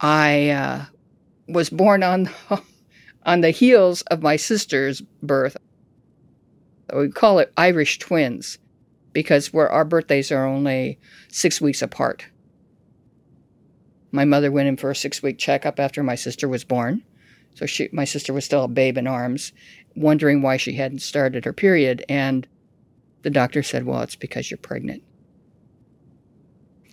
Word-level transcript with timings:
I 0.00 0.50
uh, 0.50 0.84
was 1.48 1.70
born 1.70 2.02
on 2.02 2.30
on 3.26 3.40
the 3.40 3.50
heels 3.50 4.02
of 4.02 4.22
my 4.22 4.36
sister's 4.36 5.00
birth. 5.22 5.56
We 6.94 7.10
call 7.10 7.38
it 7.38 7.52
Irish 7.56 7.98
twins 7.98 8.58
because 9.12 9.52
where 9.52 9.70
our 9.70 9.84
birthdays 9.84 10.30
are 10.30 10.46
only 10.46 10.98
six 11.28 11.60
weeks 11.60 11.80
apart. 11.82 12.26
My 14.12 14.24
mother 14.24 14.52
went 14.52 14.68
in 14.68 14.76
for 14.76 14.90
a 14.90 14.96
six 14.96 15.22
week 15.22 15.38
checkup 15.38 15.80
after 15.80 16.02
my 16.02 16.14
sister 16.14 16.48
was 16.48 16.64
born. 16.64 17.02
So 17.54 17.66
she, 17.66 17.88
my 17.92 18.04
sister 18.04 18.32
was 18.32 18.44
still 18.44 18.64
a 18.64 18.68
babe 18.68 18.98
in 18.98 19.06
arms, 19.06 19.52
wondering 19.96 20.42
why 20.42 20.56
she 20.56 20.74
hadn't 20.74 21.00
started 21.00 21.44
her 21.44 21.52
period. 21.52 22.04
And 22.08 22.46
the 23.22 23.30
doctor 23.30 23.62
said, 23.62 23.86
Well, 23.86 24.02
it's 24.02 24.16
because 24.16 24.50
you're 24.50 24.58
pregnant. 24.58 25.02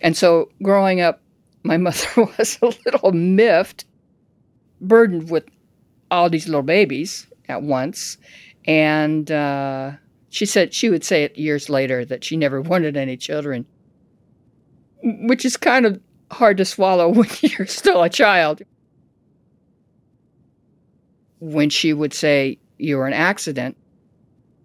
And 0.00 0.16
so 0.16 0.50
growing 0.62 1.00
up, 1.00 1.21
my 1.62 1.76
mother 1.76 2.06
was 2.38 2.58
a 2.62 2.66
little 2.84 3.12
miffed, 3.12 3.84
burdened 4.80 5.30
with 5.30 5.44
all 6.10 6.28
these 6.28 6.46
little 6.46 6.62
babies 6.62 7.26
at 7.48 7.62
once. 7.62 8.18
And 8.66 9.30
uh, 9.30 9.92
she 10.28 10.46
said 10.46 10.74
she 10.74 10.90
would 10.90 11.04
say 11.04 11.24
it 11.24 11.36
years 11.36 11.68
later 11.68 12.04
that 12.04 12.24
she 12.24 12.36
never 12.36 12.60
wanted 12.72 12.96
any 12.96 13.16
children, 13.16 13.66
which 15.02 15.44
is 15.44 15.56
kind 15.56 15.86
of 15.86 16.00
hard 16.30 16.56
to 16.58 16.64
swallow 16.64 17.08
when 17.12 17.28
you're 17.40 17.66
still 17.66 18.02
a 18.02 18.08
child. 18.08 18.62
When 21.40 21.70
she 21.70 21.92
would 21.92 22.14
say 22.14 22.58
you 22.78 22.96
were 22.96 23.06
an 23.06 23.14
accident, 23.14 23.76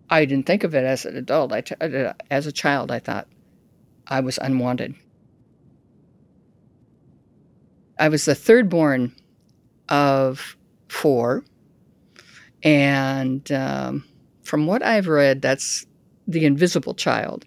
I 0.09 0.25
didn't 0.25 0.45
think 0.45 0.63
of 0.63 0.75
it 0.75 0.83
as 0.83 1.05
an 1.05 1.17
adult. 1.17 1.51
I 1.51 1.61
t- 1.61 1.75
uh, 1.81 2.13
as 2.29 2.45
a 2.45 2.51
child, 2.51 2.91
I 2.91 2.99
thought 2.99 3.27
I 4.07 4.19
was 4.19 4.37
unwanted. 4.37 4.95
I 7.99 8.09
was 8.09 8.25
the 8.25 8.35
third 8.35 8.69
born 8.69 9.13
of 9.89 10.55
four. 10.87 11.43
And 12.63 13.51
um, 13.51 14.05
from 14.43 14.67
what 14.67 14.83
I've 14.83 15.07
read, 15.07 15.41
that's 15.41 15.85
the 16.27 16.45
invisible 16.45 16.93
child. 16.93 17.45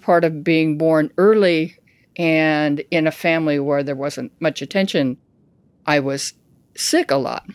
Part 0.00 0.24
of 0.24 0.44
being 0.44 0.78
born 0.78 1.10
early 1.18 1.76
and 2.16 2.82
in 2.90 3.06
a 3.06 3.12
family 3.12 3.58
where 3.58 3.82
there 3.82 3.94
wasn't 3.94 4.32
much 4.40 4.62
attention, 4.62 5.16
I 5.86 6.00
was 6.00 6.34
sick 6.76 7.10
a 7.10 7.16
lot. 7.16 7.46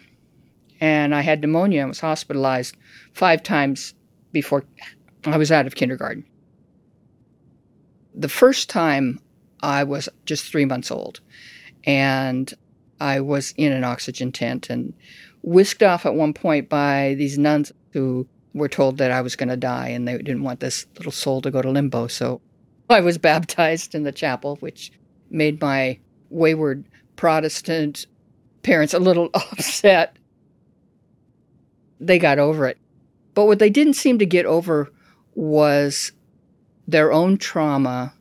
And 0.79 1.15
I 1.15 1.21
had 1.21 1.41
pneumonia 1.41 1.81
and 1.81 1.89
was 1.89 1.99
hospitalized 1.99 2.75
five 3.13 3.43
times 3.43 3.93
before 4.31 4.65
I 5.25 5.37
was 5.37 5.51
out 5.51 5.65
of 5.65 5.75
kindergarten. 5.75 6.25
The 8.15 8.29
first 8.29 8.69
time 8.69 9.19
I 9.63 9.83
was 9.83 10.09
just 10.25 10.45
three 10.45 10.65
months 10.65 10.91
old, 10.91 11.21
and 11.85 12.53
I 12.99 13.21
was 13.21 13.53
in 13.57 13.71
an 13.71 13.83
oxygen 13.83 14.31
tent 14.31 14.69
and 14.69 14.93
whisked 15.41 15.81
off 15.81 16.05
at 16.05 16.13
one 16.13 16.33
point 16.33 16.69
by 16.69 17.15
these 17.17 17.37
nuns 17.37 17.71
who 17.91 18.27
were 18.53 18.69
told 18.69 18.97
that 18.97 19.11
I 19.11 19.21
was 19.21 19.35
going 19.35 19.49
to 19.49 19.57
die 19.57 19.87
and 19.89 20.07
they 20.07 20.17
didn't 20.17 20.43
want 20.43 20.59
this 20.59 20.85
little 20.97 21.11
soul 21.11 21.41
to 21.41 21.51
go 21.51 21.61
to 21.61 21.69
limbo. 21.69 22.07
So 22.07 22.41
I 22.89 23.01
was 23.01 23.17
baptized 23.17 23.95
in 23.95 24.03
the 24.03 24.11
chapel, 24.11 24.57
which 24.57 24.91
made 25.29 25.59
my 25.59 25.99
wayward 26.29 26.85
Protestant 27.15 28.05
parents 28.61 28.93
a 28.93 28.99
little 28.99 29.29
upset. 29.33 30.17
They 31.99 32.19
got 32.19 32.39
over 32.39 32.67
it. 32.67 32.77
But 33.33 33.45
what 33.45 33.59
they 33.59 33.69
didn't 33.69 33.95
seem 33.95 34.19
to 34.19 34.25
get 34.25 34.45
over 34.45 34.91
was 35.35 36.11
their 36.87 37.11
own 37.11 37.37
trauma 37.37 38.13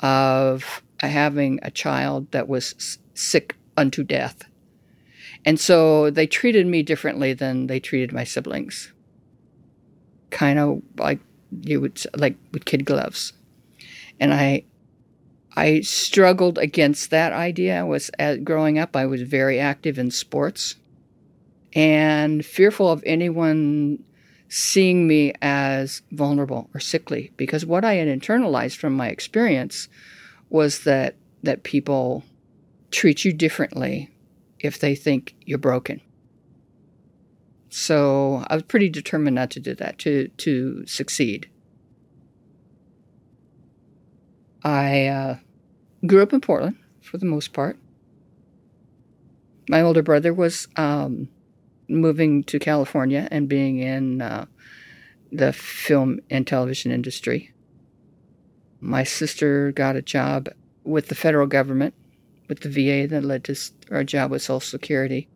of 0.00 0.82
having 1.00 1.60
a 1.62 1.70
child 1.70 2.30
that 2.32 2.48
was 2.48 2.98
sick 3.14 3.56
unto 3.76 4.02
death. 4.02 4.44
And 5.44 5.58
so 5.58 6.10
they 6.10 6.26
treated 6.26 6.66
me 6.66 6.82
differently 6.82 7.32
than 7.32 7.68
they 7.68 7.80
treated 7.80 8.12
my 8.12 8.24
siblings. 8.24 8.92
Kind 10.30 10.58
of 10.58 10.82
like 10.98 11.20
you 11.62 11.80
would 11.80 12.02
like 12.16 12.36
with 12.52 12.64
kid 12.64 12.84
gloves. 12.84 13.32
And 14.20 14.34
I 14.34 14.64
I 15.56 15.80
struggled 15.80 16.58
against 16.58 17.10
that 17.10 17.32
idea. 17.32 17.80
I 17.80 17.84
was 17.84 18.10
growing 18.44 18.78
up 18.78 18.96
I 18.96 19.06
was 19.06 19.22
very 19.22 19.58
active 19.58 19.98
in 19.98 20.10
sports 20.10 20.76
and 21.74 22.44
fearful 22.44 22.90
of 22.90 23.02
anyone 23.06 24.02
seeing 24.48 25.06
me 25.06 25.32
as 25.42 26.02
vulnerable 26.10 26.70
or 26.74 26.80
sickly 26.80 27.32
because 27.36 27.66
what 27.66 27.84
I 27.84 27.94
had 27.94 28.08
internalized 28.08 28.76
from 28.76 28.94
my 28.94 29.08
experience 29.08 29.88
was 30.48 30.80
that 30.84 31.16
that 31.42 31.62
people 31.62 32.24
treat 32.90 33.24
you 33.24 33.32
differently 33.32 34.10
if 34.58 34.80
they 34.80 34.94
think 34.94 35.34
you're 35.44 35.58
broken. 35.58 36.00
So 37.68 38.44
I 38.48 38.54
was 38.54 38.62
pretty 38.64 38.88
determined 38.88 39.34
not 39.36 39.50
to 39.52 39.60
do 39.60 39.74
that, 39.74 39.98
to 39.98 40.28
to 40.28 40.86
succeed. 40.86 41.48
I 44.64 45.06
uh, 45.06 45.36
grew 46.06 46.22
up 46.22 46.32
in 46.32 46.40
Portland 46.40 46.76
for 47.02 47.18
the 47.18 47.26
most 47.26 47.52
part. 47.52 47.78
My 49.68 49.82
older 49.82 50.02
brother 50.02 50.32
was 50.32 50.66
um, 50.76 51.28
moving 51.88 52.44
to 52.44 52.58
California 52.58 53.28
and 53.30 53.48
being 53.48 53.78
in 53.78 54.22
uh, 54.22 54.46
the 55.32 55.52
film 55.52 56.20
and 56.30 56.46
television 56.46 56.92
industry. 56.92 57.52
My 58.80 59.04
sister 59.04 59.72
got 59.72 59.96
a 59.96 60.02
job 60.02 60.48
with 60.84 61.08
the 61.08 61.14
federal 61.14 61.46
government 61.46 61.94
with 62.48 62.60
the 62.60 62.68
VA 62.68 63.06
that 63.08 63.24
led 63.24 63.44
to 63.44 63.56
our 63.90 64.02
job 64.02 64.30
with 64.30 64.42
Social 64.42 64.60
Security. 64.60 65.28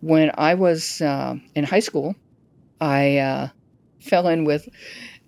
When 0.00 0.30
I 0.36 0.54
was 0.54 1.00
uh, 1.00 1.36
in 1.54 1.64
high 1.64 1.80
school, 1.80 2.14
I 2.80 3.18
uh, 3.18 3.48
fell 4.00 4.28
in 4.28 4.44
with 4.44 4.68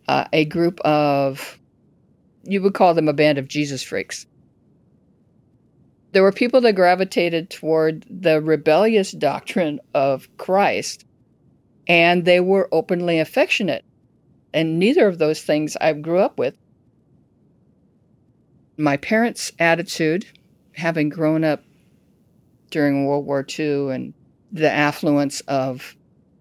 uh, 0.06 0.24
a 0.32 0.44
group 0.44 0.80
of, 0.80 1.58
you 2.44 2.62
would 2.62 2.74
call 2.74 2.94
them 2.94 3.08
a 3.08 3.12
band 3.12 3.38
of 3.38 3.48
Jesus 3.48 3.82
freaks. 3.82 4.26
There 6.12 6.22
were 6.22 6.32
people 6.32 6.60
that 6.62 6.74
gravitated 6.74 7.50
toward 7.50 8.06
the 8.08 8.41
rebellious 8.41 9.12
doctrine 9.12 9.80
of 9.94 10.28
Christ, 10.38 11.04
and 11.86 12.24
they 12.24 12.41
were 12.41 12.69
openly 12.72 13.19
affectionate. 13.19 13.84
And 14.54 14.78
neither 14.78 15.06
of 15.06 15.18
those 15.18 15.42
things 15.42 15.76
I 15.80 15.92
grew 15.92 16.18
up 16.18 16.38
with 16.38 16.54
my 18.78 18.97
parents' 18.97 19.52
attitude, 19.58 20.26
having 20.72 21.08
grown 21.08 21.44
up 21.44 21.64
during 22.70 23.04
World 23.04 23.26
War 23.26 23.44
II 23.58 23.91
and 23.91 24.14
the 24.52 24.70
affluence 24.70 25.41
of 25.42 25.97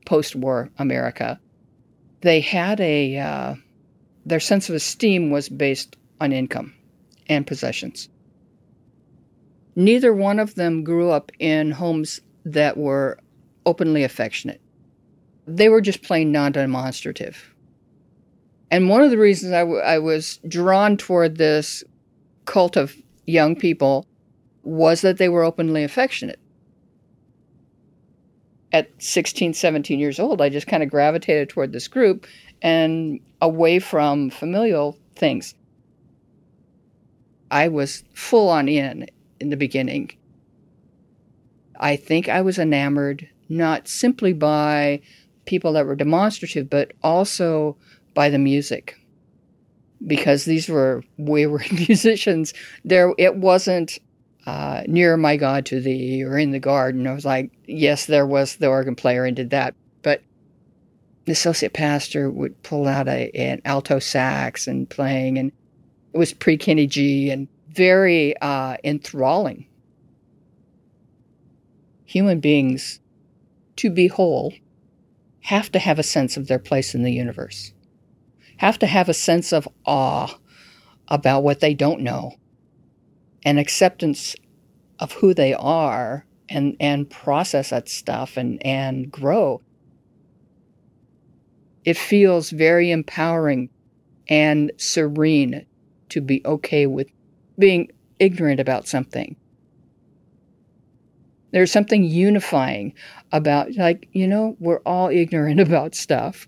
post 0.06 0.36
war 0.36 0.70
America, 0.78 1.40
they 2.22 2.40
had 2.40 2.80
a, 2.80 3.18
uh, 3.18 3.56
their 4.26 4.40
sense 4.40 4.70
of 4.70 4.76
esteem 4.76 5.32
was 5.32 5.50
based 5.50 5.98
on 6.22 6.32
income 6.32 6.74
and 7.28 7.46
possessions. 7.46 8.08
Neither 9.78 10.12
one 10.12 10.40
of 10.40 10.56
them 10.56 10.84
grew 10.84 11.12
up 11.12 11.32
in 11.38 11.70
homes 11.70 12.20
that 12.44 12.78
were 12.78 13.20
openly 13.64 14.04
affectionate. 14.04 14.60
They 15.46 15.70
were 15.70 15.82
just 15.82 16.02
plain 16.02 16.32
non 16.32 16.54
demonstrative. 16.54 17.54
And 18.72 18.90
one 18.90 19.04
of 19.04 19.12
the 19.12 19.20
reasons 19.20 19.54
I, 19.54 19.60
w- 19.60 19.80
I 19.80 20.00
was 20.00 20.40
drawn 20.48 20.98
toward 20.98 21.38
this 21.38 21.84
cult 22.46 22.76
of 22.76 22.96
young 23.28 23.56
people 23.56 24.08
was 24.64 25.02
that 25.02 25.20
they 25.20 25.30
were 25.30 25.44
openly 25.44 25.84
affectionate. 25.84 26.40
At 28.72 28.90
16, 28.98 29.54
17 29.54 30.00
years 30.00 30.20
old, 30.20 30.42
I 30.42 30.50
just 30.50 30.66
kind 30.66 30.82
of 30.82 30.90
gravitated 30.90 31.50
toward 31.50 31.72
this 31.72 31.88
group 31.88 32.26
and 32.64 33.20
away 33.44 33.78
from 33.78 34.32
familial 34.32 34.98
things. 35.16 35.54
I 37.52 37.68
was 37.68 38.04
full 38.16 38.50
on 38.50 38.68
in 38.68 39.08
in 39.40 39.50
the 39.50 39.58
beginning. 39.58 40.12
I 41.80 41.96
think 41.96 42.28
I 42.30 42.42
was 42.42 42.58
enamored 42.58 43.30
not 43.50 43.88
simply 43.88 44.34
by 44.34 45.02
people 45.46 45.74
that 45.74 45.86
were 45.86 45.96
demonstrative, 45.96 46.70
but 46.70 46.92
also 47.04 47.78
by 48.14 48.30
the 48.30 48.40
music 48.40 49.00
because 50.06 50.46
these 50.46 50.70
were 50.70 51.04
wayward 51.18 51.72
musicians. 51.88 52.54
There, 52.84 53.14
it 53.18 53.36
wasn't 53.38 54.00
uh, 54.46 54.84
near 54.88 55.18
my 55.18 55.38
God 55.38 55.66
to 55.68 55.80
thee 55.80 56.24
or 56.24 56.38
in 56.38 56.52
the 56.52 56.60
garden. 56.60 57.08
I 57.08 57.14
was 57.14 57.26
like, 57.26 57.52
yes, 57.66 58.06
there 58.06 58.26
was 58.26 58.58
the 58.58 58.68
organ 58.68 58.96
player 58.96 59.26
and 59.26 59.36
did 59.36 59.50
that, 59.50 59.76
but 60.04 60.22
the 61.26 61.32
associate 61.32 61.74
pastor 61.74 62.30
would 62.30 62.62
pull 62.64 62.88
out 62.88 63.08
a, 63.08 63.30
an 63.32 63.62
alto 63.66 64.00
sax 64.00 64.68
and 64.68 64.90
playing, 64.90 65.38
and 65.38 65.52
it 66.14 66.18
was 66.18 66.34
pre 66.34 66.58
Kenny 66.58 66.88
G 66.88 67.30
and 67.30 67.48
very 67.78 68.36
uh, 68.42 68.76
enthralling. 68.84 69.68
Human 72.06 72.42
beings, 72.42 73.00
to 73.78 73.90
be 73.90 74.08
whole, 74.08 74.54
have 75.42 75.72
to 75.72 75.80
have 75.80 76.00
a 76.00 76.04
sense 76.04 76.36
of 76.36 76.48
their 76.48 76.60
place 76.60 76.94
in 76.94 77.04
the 77.04 77.14
universe 77.14 77.74
have 78.58 78.80
to 78.80 78.88
have 78.88 79.08
a 79.08 79.14
sense 79.14 79.54
of 79.54 79.68
awe 79.86 80.38
about 81.08 81.44
what 81.44 81.60
they 81.60 81.74
don't 81.74 82.02
know 82.02 82.34
and 83.44 83.60
acceptance 83.60 84.36
of 85.00 85.14
who 85.14 85.34
they 85.34 85.54
are 85.54 86.26
and 86.50 86.76
and 86.80 87.10
process 87.10 87.70
that 87.70 87.88
stuff 87.88 88.36
and 88.36 88.64
and 88.66 89.12
grow 89.12 89.62
it 91.86 91.98
feels 91.98 92.50
very 92.50 92.92
empowering 92.92 93.70
and 94.28 94.72
serene 94.78 95.66
to 96.10 96.20
be 96.20 96.42
okay 96.46 96.88
with 96.88 97.08
being 97.58 97.92
ignorant 98.20 98.60
about 98.60 98.88
something 98.88 99.36
there's 101.52 101.72
something 101.72 102.04
unifying 102.04 102.94
about 103.32 103.74
like 103.76 104.08
you 104.12 104.28
know 104.28 104.56
we're 104.60 104.80
all 104.80 105.10
ignorant 105.10 105.60
about 105.68 105.96
stuff 105.96 106.48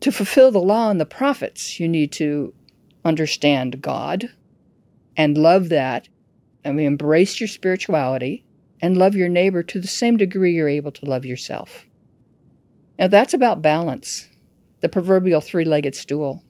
to 0.00 0.10
fulfill 0.10 0.50
the 0.50 0.58
law 0.58 0.90
and 0.90 1.00
the 1.00 1.06
prophets 1.06 1.78
you 1.78 1.88
need 1.88 2.10
to 2.10 2.52
understand 3.04 3.80
god 3.80 4.30
and 5.16 5.36
love 5.36 5.68
that 5.68 6.08
and 6.64 6.80
embrace 6.80 7.40
your 7.40 7.48
spirituality 7.48 8.44
and 8.82 8.96
love 8.96 9.14
your 9.14 9.28
neighbor 9.28 9.62
to 9.62 9.80
the 9.80 9.86
same 9.86 10.16
degree 10.16 10.54
you're 10.54 10.68
able 10.68 10.92
to 10.92 11.06
love 11.06 11.24
yourself. 11.24 11.86
Now, 12.98 13.08
that's 13.08 13.34
about 13.34 13.62
balance, 13.62 14.28
the 14.80 14.88
proverbial 14.88 15.40
three 15.40 15.64
legged 15.64 15.94
stool. 15.94 16.42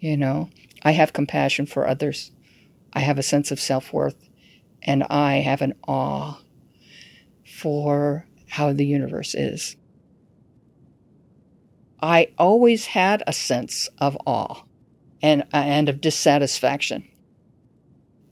You 0.00 0.16
know, 0.16 0.50
I 0.82 0.92
have 0.92 1.12
compassion 1.12 1.66
for 1.66 1.86
others, 1.86 2.30
I 2.92 3.00
have 3.00 3.18
a 3.18 3.22
sense 3.22 3.50
of 3.50 3.60
self 3.60 3.92
worth, 3.92 4.28
and 4.82 5.04
I 5.04 5.36
have 5.36 5.62
an 5.62 5.74
awe 5.86 6.40
for 7.44 8.26
how 8.48 8.72
the 8.72 8.86
universe 8.86 9.34
is. 9.34 9.76
I 12.00 12.28
always 12.38 12.86
had 12.86 13.22
a 13.26 13.32
sense 13.32 13.88
of 13.98 14.16
awe 14.24 14.62
and, 15.20 15.44
and 15.52 15.88
of 15.88 16.00
dissatisfaction 16.00 17.08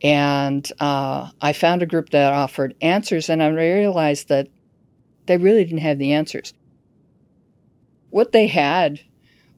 and 0.02 0.70
uh, 0.78 1.30
I 1.40 1.52
found 1.52 1.82
a 1.82 1.86
group 1.86 2.10
that 2.10 2.32
offered 2.32 2.74
answers, 2.80 3.28
and 3.28 3.42
I 3.42 3.48
realized 3.48 4.28
that 4.28 4.48
they 5.26 5.36
really 5.36 5.64
didn't 5.64 5.80
have 5.80 5.98
the 5.98 6.12
answers. 6.12 6.52
What 8.10 8.32
they 8.32 8.46
had 8.46 9.00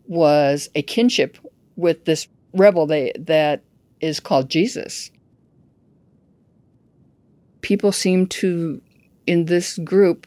was 0.07 0.69
a 0.75 0.83
kinship 0.83 1.37
with 1.77 2.05
this 2.05 2.29
rebel 2.61 2.87
they, 2.87 3.13
that 3.19 3.63
is 4.01 4.21
called 4.21 4.49
Jesus. 4.49 5.11
People 7.61 7.93
seem 7.93 8.27
to, 8.27 8.81
in 9.27 9.47
this 9.47 9.79
group, 9.79 10.27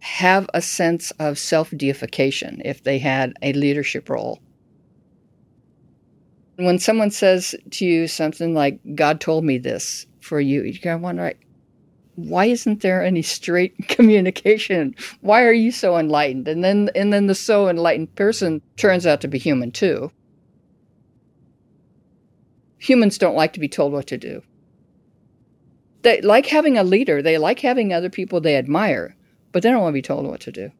have 0.00 0.48
a 0.54 0.62
sense 0.62 1.10
of 1.12 1.38
self 1.38 1.70
deification 1.70 2.62
if 2.64 2.82
they 2.82 2.98
had 2.98 3.34
a 3.42 3.52
leadership 3.52 4.08
role 4.08 4.40
when 6.64 6.78
someone 6.78 7.10
says 7.10 7.54
to 7.70 7.84
you 7.84 8.06
something 8.06 8.54
like, 8.54 8.80
God 8.94 9.20
told 9.20 9.44
me 9.44 9.58
this 9.58 10.06
for 10.20 10.40
you, 10.40 10.62
you're 10.62 10.80
kind 10.80 10.96
of 10.96 11.00
wonder, 11.00 11.32
why 12.16 12.46
isn't 12.46 12.82
there 12.82 13.02
any 13.02 13.22
straight 13.22 13.74
communication? 13.88 14.94
Why 15.20 15.44
are 15.44 15.52
you 15.52 15.72
so 15.72 15.96
enlightened? 15.96 16.48
And 16.48 16.62
then, 16.62 16.90
and 16.94 17.12
then 17.12 17.26
the 17.26 17.34
so 17.34 17.68
enlightened 17.68 18.14
person 18.14 18.60
turns 18.76 19.06
out 19.06 19.20
to 19.22 19.28
be 19.28 19.38
human 19.38 19.72
too. 19.72 20.10
Humans 22.80 23.18
don't 23.18 23.36
like 23.36 23.52
to 23.52 23.60
be 23.60 23.68
told 23.68 23.92
what 23.92 24.06
to 24.08 24.18
do. 24.18 24.42
They 26.02 26.20
like 26.22 26.46
having 26.46 26.78
a 26.78 26.82
leader, 26.82 27.20
they 27.22 27.36
like 27.36 27.60
having 27.60 27.92
other 27.92 28.08
people 28.08 28.40
they 28.40 28.56
admire, 28.56 29.14
but 29.52 29.62
they 29.62 29.70
don't 29.70 29.82
want 29.82 29.92
to 29.92 29.98
be 29.98 30.02
told 30.02 30.26
what 30.26 30.40
to 30.40 30.52
do. 30.52 30.72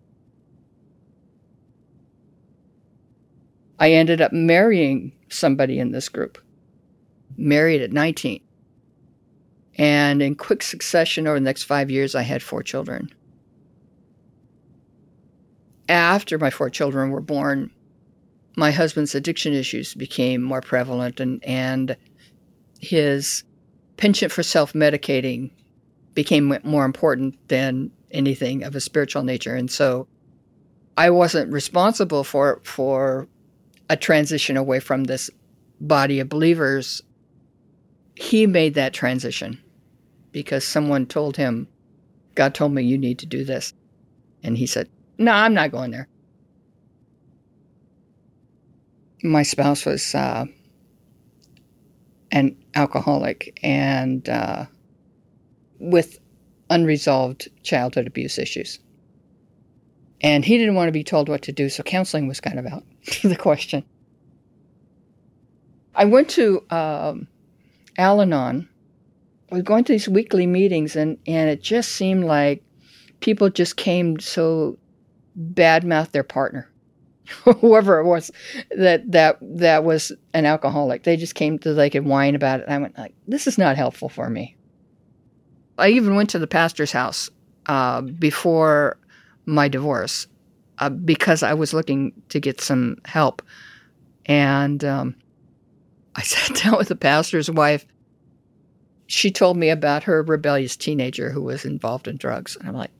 I 3.78 3.92
ended 3.92 4.20
up 4.20 4.32
marrying 4.32 5.12
somebody 5.28 5.78
in 5.78 5.92
this 5.92 6.08
group, 6.08 6.38
married 7.36 7.82
at 7.82 7.92
19. 7.92 8.40
And 9.76 10.22
in 10.22 10.34
quick 10.34 10.62
succession 10.62 11.26
over 11.26 11.38
the 11.38 11.44
next 11.44 11.64
five 11.64 11.90
years, 11.90 12.14
I 12.14 12.22
had 12.22 12.42
four 12.42 12.62
children. 12.62 13.10
After 15.88 16.38
my 16.38 16.50
four 16.50 16.70
children 16.70 17.10
were 17.10 17.20
born, 17.20 17.70
my 18.56 18.70
husband's 18.70 19.14
addiction 19.14 19.52
issues 19.52 19.94
became 19.94 20.42
more 20.42 20.60
prevalent, 20.60 21.20
and, 21.20 21.42
and 21.44 21.96
his 22.80 23.44
penchant 23.96 24.32
for 24.32 24.42
self 24.42 24.72
medicating 24.72 25.50
became 26.14 26.58
more 26.64 26.84
important 26.84 27.36
than 27.48 27.90
anything 28.10 28.64
of 28.64 28.74
a 28.74 28.80
spiritual 28.80 29.22
nature. 29.22 29.54
And 29.54 29.70
so 29.70 30.08
I 30.96 31.10
wasn't 31.10 31.52
responsible 31.52 32.24
for, 32.24 32.60
for 32.64 33.28
a 33.88 33.96
transition 33.96 34.56
away 34.56 34.80
from 34.80 35.04
this 35.04 35.30
body 35.80 36.20
of 36.20 36.28
believers, 36.28 37.02
he 38.16 38.46
made 38.46 38.74
that 38.74 38.92
transition 38.92 39.62
because 40.32 40.64
someone 40.64 41.06
told 41.06 41.36
him, 41.36 41.68
God 42.34 42.54
told 42.54 42.72
me 42.72 42.82
you 42.82 42.98
need 42.98 43.18
to 43.20 43.26
do 43.26 43.44
this. 43.44 43.72
And 44.42 44.56
he 44.56 44.66
said, 44.66 44.88
No, 45.18 45.32
I'm 45.32 45.54
not 45.54 45.72
going 45.72 45.90
there. 45.90 46.08
My 49.22 49.42
spouse 49.42 49.84
was 49.84 50.14
uh, 50.14 50.46
an 52.32 52.56
alcoholic 52.74 53.58
and 53.62 54.28
uh, 54.28 54.66
with 55.78 56.18
unresolved 56.70 57.48
childhood 57.62 58.06
abuse 58.06 58.38
issues. 58.38 58.78
And 60.22 60.44
he 60.44 60.58
didn't 60.58 60.74
want 60.74 60.88
to 60.88 60.92
be 60.92 61.04
told 61.04 61.28
what 61.28 61.42
to 61.42 61.52
do, 61.52 61.68
so 61.68 61.82
counseling 61.82 62.28
was 62.28 62.40
kind 62.40 62.58
of 62.58 62.66
out 62.66 62.84
the 63.22 63.36
question. 63.36 63.84
I 65.94 66.04
went 66.04 66.28
to 66.30 66.64
um, 66.70 67.26
Al 67.98 68.20
Anon. 68.20 68.68
I 69.50 69.54
was 69.56 69.64
going 69.64 69.84
to 69.84 69.92
these 69.92 70.08
weekly 70.08 70.46
meetings, 70.46 70.94
and, 70.94 71.18
and 71.26 71.50
it 71.50 71.62
just 71.62 71.92
seemed 71.92 72.24
like 72.24 72.62
people 73.20 73.50
just 73.50 73.76
came 73.76 74.20
so 74.20 74.78
badmouth 75.38 76.12
their 76.12 76.22
partner, 76.22 76.69
whoever 77.60 78.00
it 78.00 78.04
was 78.04 78.30
that 78.70 79.10
that 79.12 79.38
that 79.40 79.84
was 79.84 80.12
an 80.34 80.46
alcoholic. 80.46 81.04
They 81.04 81.16
just 81.16 81.34
came 81.34 81.58
to 81.60 81.74
they 81.74 81.90
could 81.90 82.04
whine 82.04 82.34
about 82.34 82.60
it. 82.60 82.66
And 82.66 82.74
I 82.74 82.78
went 82.78 82.98
like, 82.98 83.14
this 83.26 83.46
is 83.46 83.58
not 83.58 83.76
helpful 83.76 84.08
for 84.08 84.28
me. 84.28 84.56
I 85.78 85.88
even 85.88 86.14
went 86.14 86.30
to 86.30 86.38
the 86.38 86.46
pastor's 86.46 86.92
house 86.92 87.30
uh, 87.66 88.02
before 88.02 88.98
my 89.46 89.68
divorce 89.68 90.26
uh, 90.78 90.90
because 90.90 91.42
I 91.42 91.54
was 91.54 91.72
looking 91.72 92.12
to 92.28 92.40
get 92.40 92.60
some 92.60 92.98
help. 93.04 93.42
And 94.26 94.84
um, 94.84 95.16
I 96.16 96.22
sat 96.22 96.56
down 96.56 96.76
with 96.76 96.88
the 96.88 96.96
pastor's 96.96 97.50
wife. 97.50 97.86
She 99.06 99.30
told 99.30 99.56
me 99.56 99.70
about 99.70 100.04
her 100.04 100.22
rebellious 100.22 100.76
teenager 100.76 101.30
who 101.30 101.42
was 101.42 101.64
involved 101.64 102.06
in 102.06 102.16
drugs. 102.16 102.56
And 102.56 102.68
I'm 102.68 102.76
like, 102.76 102.92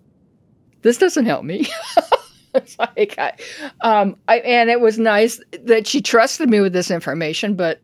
this 0.83 0.99
doesn't 0.99 1.26
help 1.26 1.45
me. 1.45 1.69
it's 2.54 2.78
like, 2.97 3.14
I, 3.19 3.33
um, 3.80 4.16
I, 4.28 4.38
and 4.38 4.71
it 4.71 4.80
was 4.80 4.99
nice 4.99 5.40
that 5.64 5.87
she 5.87 6.00
trusted 6.00 6.49
me 6.49 6.61
with 6.61 6.73
this 6.73 6.90
information, 6.90 7.54
but 7.54 7.80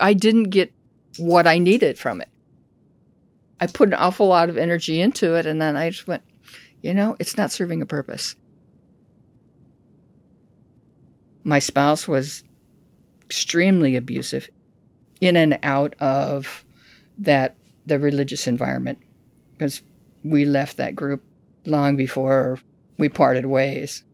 I 0.00 0.14
didn't 0.14 0.44
get 0.44 0.72
what 1.18 1.46
I 1.46 1.58
needed 1.58 1.98
from 1.98 2.20
it. 2.20 2.28
I 3.60 3.66
put 3.66 3.88
an 3.88 3.94
awful 3.94 4.28
lot 4.28 4.48
of 4.48 4.56
energy 4.56 5.00
into 5.00 5.34
it, 5.34 5.46
and 5.46 5.60
then 5.60 5.76
I 5.76 5.90
just 5.90 6.06
went, 6.06 6.22
you 6.80 6.94
know, 6.94 7.16
it's 7.18 7.36
not 7.36 7.50
serving 7.50 7.82
a 7.82 7.86
purpose. 7.86 8.36
My 11.42 11.58
spouse 11.58 12.06
was 12.06 12.44
extremely 13.24 13.96
abusive 13.96 14.48
in 15.20 15.36
and 15.36 15.58
out 15.62 15.94
of 16.00 16.64
that 17.18 17.56
the 17.86 17.98
religious 17.98 18.46
environment 18.46 18.98
because 19.52 19.82
we 20.22 20.44
left 20.44 20.76
that 20.76 20.94
group 20.94 21.22
long 21.64 21.96
before 21.96 22.58
we 22.98 23.08
parted 23.08 23.46
ways. 23.46 24.04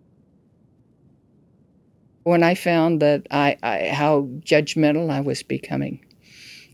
When 2.24 2.42
I 2.42 2.54
found 2.54 3.00
that 3.00 3.26
I, 3.30 3.56
I 3.62 3.88
how 3.88 4.28
judgmental 4.40 5.10
I 5.10 5.20
was 5.20 5.42
becoming 5.42 6.04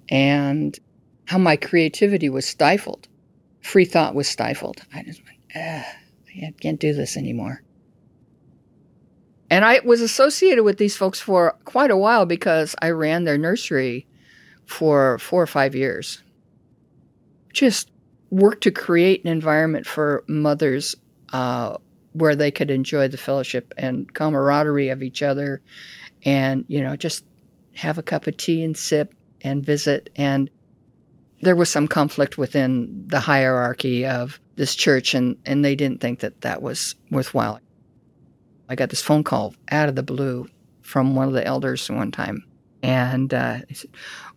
and 0.09 0.79
how 1.27 1.39
my 1.39 1.57
creativity 1.57 2.29
was 2.29 2.47
stifled, 2.47 3.09
free 3.61 3.85
thought 3.85 4.15
was 4.15 4.29
stifled, 4.29 4.83
I 4.95 5.03
just 5.03 5.23
went, 5.25 5.39
I 5.55 6.55
can't 6.61 6.81
do 6.81 6.93
this 6.93 7.17
anymore. 7.17 7.63
And 9.51 9.65
I 9.65 9.81
was 9.85 10.01
associated 10.01 10.63
with 10.63 10.79
these 10.79 10.97
folks 10.97 11.21
for 11.21 11.57
quite 11.65 11.91
a 11.91 11.97
while 11.97 12.25
because 12.25 12.77
I 12.81 12.91
ran 12.91 13.25
their 13.25 13.39
nursery 13.39 14.07
for 14.65 15.19
four 15.19 15.43
or 15.43 15.49
five 15.49 15.75
years. 15.75 16.23
Just 17.53 17.91
worked 18.31 18.63
to 18.63 18.71
create 18.71 19.25
an 19.25 19.31
environment 19.31 19.87
for 19.87 20.23
mothers 20.29 20.95
uh, 21.33 21.77
where 22.13 22.35
they 22.35 22.51
could 22.51 22.71
enjoy 22.71 23.09
the 23.09 23.17
fellowship 23.17 23.73
and 23.77 24.13
camaraderie 24.13 24.89
of 24.89 25.03
each 25.03 25.23
other 25.23 25.61
and, 26.25 26.65
you 26.69 26.83
know, 26.83 26.97
just 26.97 27.25
have 27.75 27.99
a 27.99 28.03
cup 28.03 28.27
of 28.27 28.37
tea 28.37 28.65
and 28.65 28.77
sip 28.77 29.15
and 29.43 29.65
visit. 29.65 30.11
And 30.17 30.51
there 31.43 31.57
was 31.57 31.71
some 31.71 31.89
conflict 31.89 32.37
within 32.37 33.05
the 33.07 33.21
hierarchy 33.21 34.05
of 34.05 34.39
this 34.57 34.75
church, 34.75 35.15
and, 35.15 35.39
and 35.47 35.65
they 35.65 35.75
didn't 35.75 36.01
think 36.01 36.21
that 36.21 36.43
that 36.43 36.61
was 36.61 36.95
worthwhile. 37.11 37.61
I 38.69 38.75
got 38.75 38.91
this 38.91 39.01
phone 39.01 39.25
call 39.25 39.55
out 39.71 39.89
of 39.89 39.97
the 39.97 40.03
blue 40.03 40.49
from 40.83 41.15
one 41.15 41.29
of 41.29 41.35
the 41.35 41.47
elders 41.47 41.89
one 41.89 42.11
time. 42.11 42.45
And 42.83 43.33
uh, 43.33 43.59
he 43.69 43.75
said, 43.75 43.91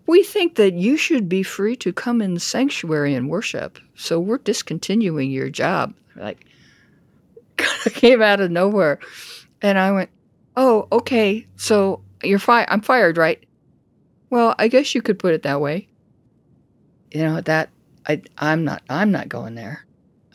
we 0.05 0.23
think 0.23 0.55
that 0.55 0.73
you 0.73 0.97
should 0.97 1.27
be 1.27 1.43
free 1.43 1.75
to 1.77 1.93
come 1.93 2.21
in 2.21 2.33
the 2.33 2.39
sanctuary 2.39 3.13
and 3.13 3.29
worship. 3.29 3.79
So 3.95 4.19
we're 4.19 4.37
discontinuing 4.37 5.31
your 5.31 5.49
job. 5.49 5.93
Like, 6.15 6.45
came 7.57 8.22
out 8.22 8.39
of 8.39 8.51
nowhere. 8.51 9.00
And 9.62 9.77
I 9.77 9.91
went, 9.91 10.10
oh, 10.55 10.88
okay. 10.91 11.48
So 11.55 12.01
you're 12.24 12.39
fired. 12.39 12.67
I'm 12.69 12.81
fired, 12.81 13.17
right? 13.17 13.43
Well, 14.29 14.55
I 14.57 14.67
guess 14.67 14.95
you 14.95 15.01
could 15.01 15.19
put 15.19 15.33
it 15.33 15.43
that 15.43 15.62
way. 15.62 15.88
You 17.12 17.22
know, 17.22 17.41
that 17.41 17.69
I 18.07 18.22
I'm 18.38 18.63
not 18.63 18.81
I'm 18.89 19.12
not 19.12 19.29
going 19.29 19.55
there. 19.55 19.86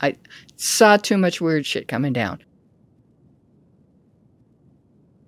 I 0.01 0.17
saw 0.57 0.97
too 0.97 1.19
much 1.19 1.41
weird 1.41 1.67
shit 1.67 1.89
coming 1.89 2.13
down. 2.13 2.43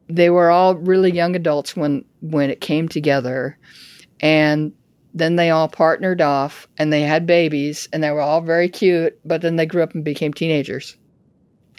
They 0.09 0.31
were 0.31 0.51
all 0.51 0.77
really 0.77 1.11
young 1.11 1.35
adults 1.35 1.77
when 1.77 2.05
when 2.21 2.51
it 2.51 2.61
came 2.61 2.89
together 2.89 3.59
and 4.21 4.73
then 5.15 5.37
they 5.37 5.51
all 5.51 5.69
partnered 5.69 6.21
off 6.21 6.69
and 6.79 6.93
they 6.93 7.03
had 7.03 7.27
babies 7.27 7.89
and 7.93 8.03
they 8.03 8.11
were 8.11 8.21
all 8.21 8.41
very 8.41 8.69
cute, 8.69 9.19
but 9.25 9.43
then 9.43 9.57
they 9.57 9.67
grew 9.67 9.83
up 9.83 9.95
and 9.95 10.05
became 10.05 10.33
teenagers. 10.33 10.97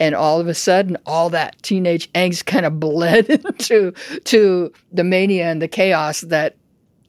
And 0.01 0.15
all 0.15 0.39
of 0.39 0.47
a 0.47 0.55
sudden, 0.55 0.97
all 1.05 1.29
that 1.29 1.61
teenage 1.61 2.11
angst 2.13 2.47
kind 2.47 2.65
of 2.65 2.79
bled 2.79 3.29
into 3.29 3.93
to 4.23 4.73
the 4.91 5.03
mania 5.03 5.45
and 5.45 5.61
the 5.61 5.67
chaos 5.67 6.21
that 6.21 6.57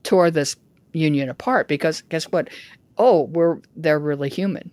tore 0.02 0.30
this 0.30 0.56
union 0.92 1.30
apart. 1.30 1.68
Because 1.68 2.02
guess 2.02 2.24
what? 2.24 2.50
Oh, 2.98 3.22
we're 3.22 3.60
they're 3.76 3.98
really 3.98 4.28
human. 4.28 4.70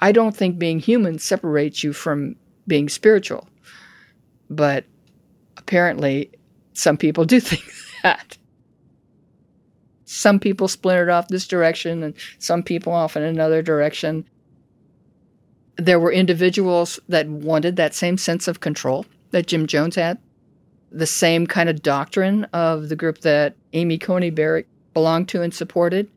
I 0.00 0.10
don't 0.10 0.36
think 0.36 0.58
being 0.58 0.80
human 0.80 1.20
separates 1.20 1.84
you 1.84 1.92
from 1.92 2.34
being 2.66 2.88
spiritual. 2.88 3.48
But 4.50 4.86
apparently, 5.56 6.32
some 6.72 6.96
people 6.96 7.24
do 7.24 7.38
think 7.50 7.62
that. 8.02 8.36
Some 10.04 10.40
people 10.40 10.66
splintered 10.66 11.10
off 11.10 11.28
this 11.28 11.46
direction 11.46 12.02
and 12.02 12.14
some 12.40 12.64
people 12.64 12.92
off 12.92 13.16
in 13.16 13.22
another 13.22 13.62
direction. 13.62 14.28
There 15.76 16.00
were 16.00 16.12
individuals 16.12 16.98
that 17.08 17.28
wanted 17.28 17.76
that 17.76 17.94
same 17.94 18.18
sense 18.18 18.48
of 18.48 18.60
control 18.60 19.06
that 19.30 19.46
Jim 19.46 19.66
Jones 19.66 19.96
had, 19.96 20.18
the 20.90 21.06
same 21.06 21.46
kind 21.46 21.68
of 21.68 21.82
doctrine 21.82 22.44
of 22.52 22.88
the 22.88 22.96
group 22.96 23.18
that 23.18 23.54
Amy 23.72 23.98
Coney 23.98 24.30
Barrett 24.30 24.66
belonged 24.94 25.28
to 25.28 25.42
and 25.42 25.52
supported. 25.52 26.08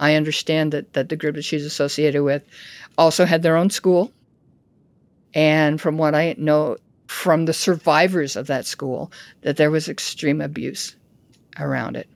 I 0.00 0.14
understand 0.14 0.72
that, 0.72 0.94
that 0.94 1.10
the 1.10 1.16
group 1.16 1.34
that 1.34 1.44
she's 1.44 1.66
associated 1.66 2.22
with 2.22 2.42
also 2.96 3.24
had 3.24 3.42
their 3.42 3.56
own 3.56 3.70
school. 3.70 4.10
And 5.34 5.80
from 5.80 5.98
what 5.98 6.14
I 6.14 6.34
know 6.38 6.78
from 7.06 7.44
the 7.44 7.52
survivors 7.52 8.36
of 8.36 8.46
that 8.46 8.64
school, 8.64 9.12
that 9.42 9.58
there 9.58 9.70
was 9.70 9.88
extreme 9.88 10.40
abuse 10.40 10.96
around 11.58 11.96
it. 11.96 12.08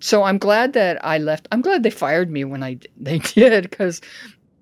So 0.00 0.24
I'm 0.24 0.38
glad 0.38 0.72
that 0.72 1.04
I 1.04 1.18
left. 1.18 1.48
I'm 1.52 1.60
glad 1.60 1.82
they 1.82 1.90
fired 1.90 2.30
me 2.30 2.44
when 2.44 2.62
I 2.62 2.78
they 2.96 3.18
did 3.18 3.70
because 3.70 4.00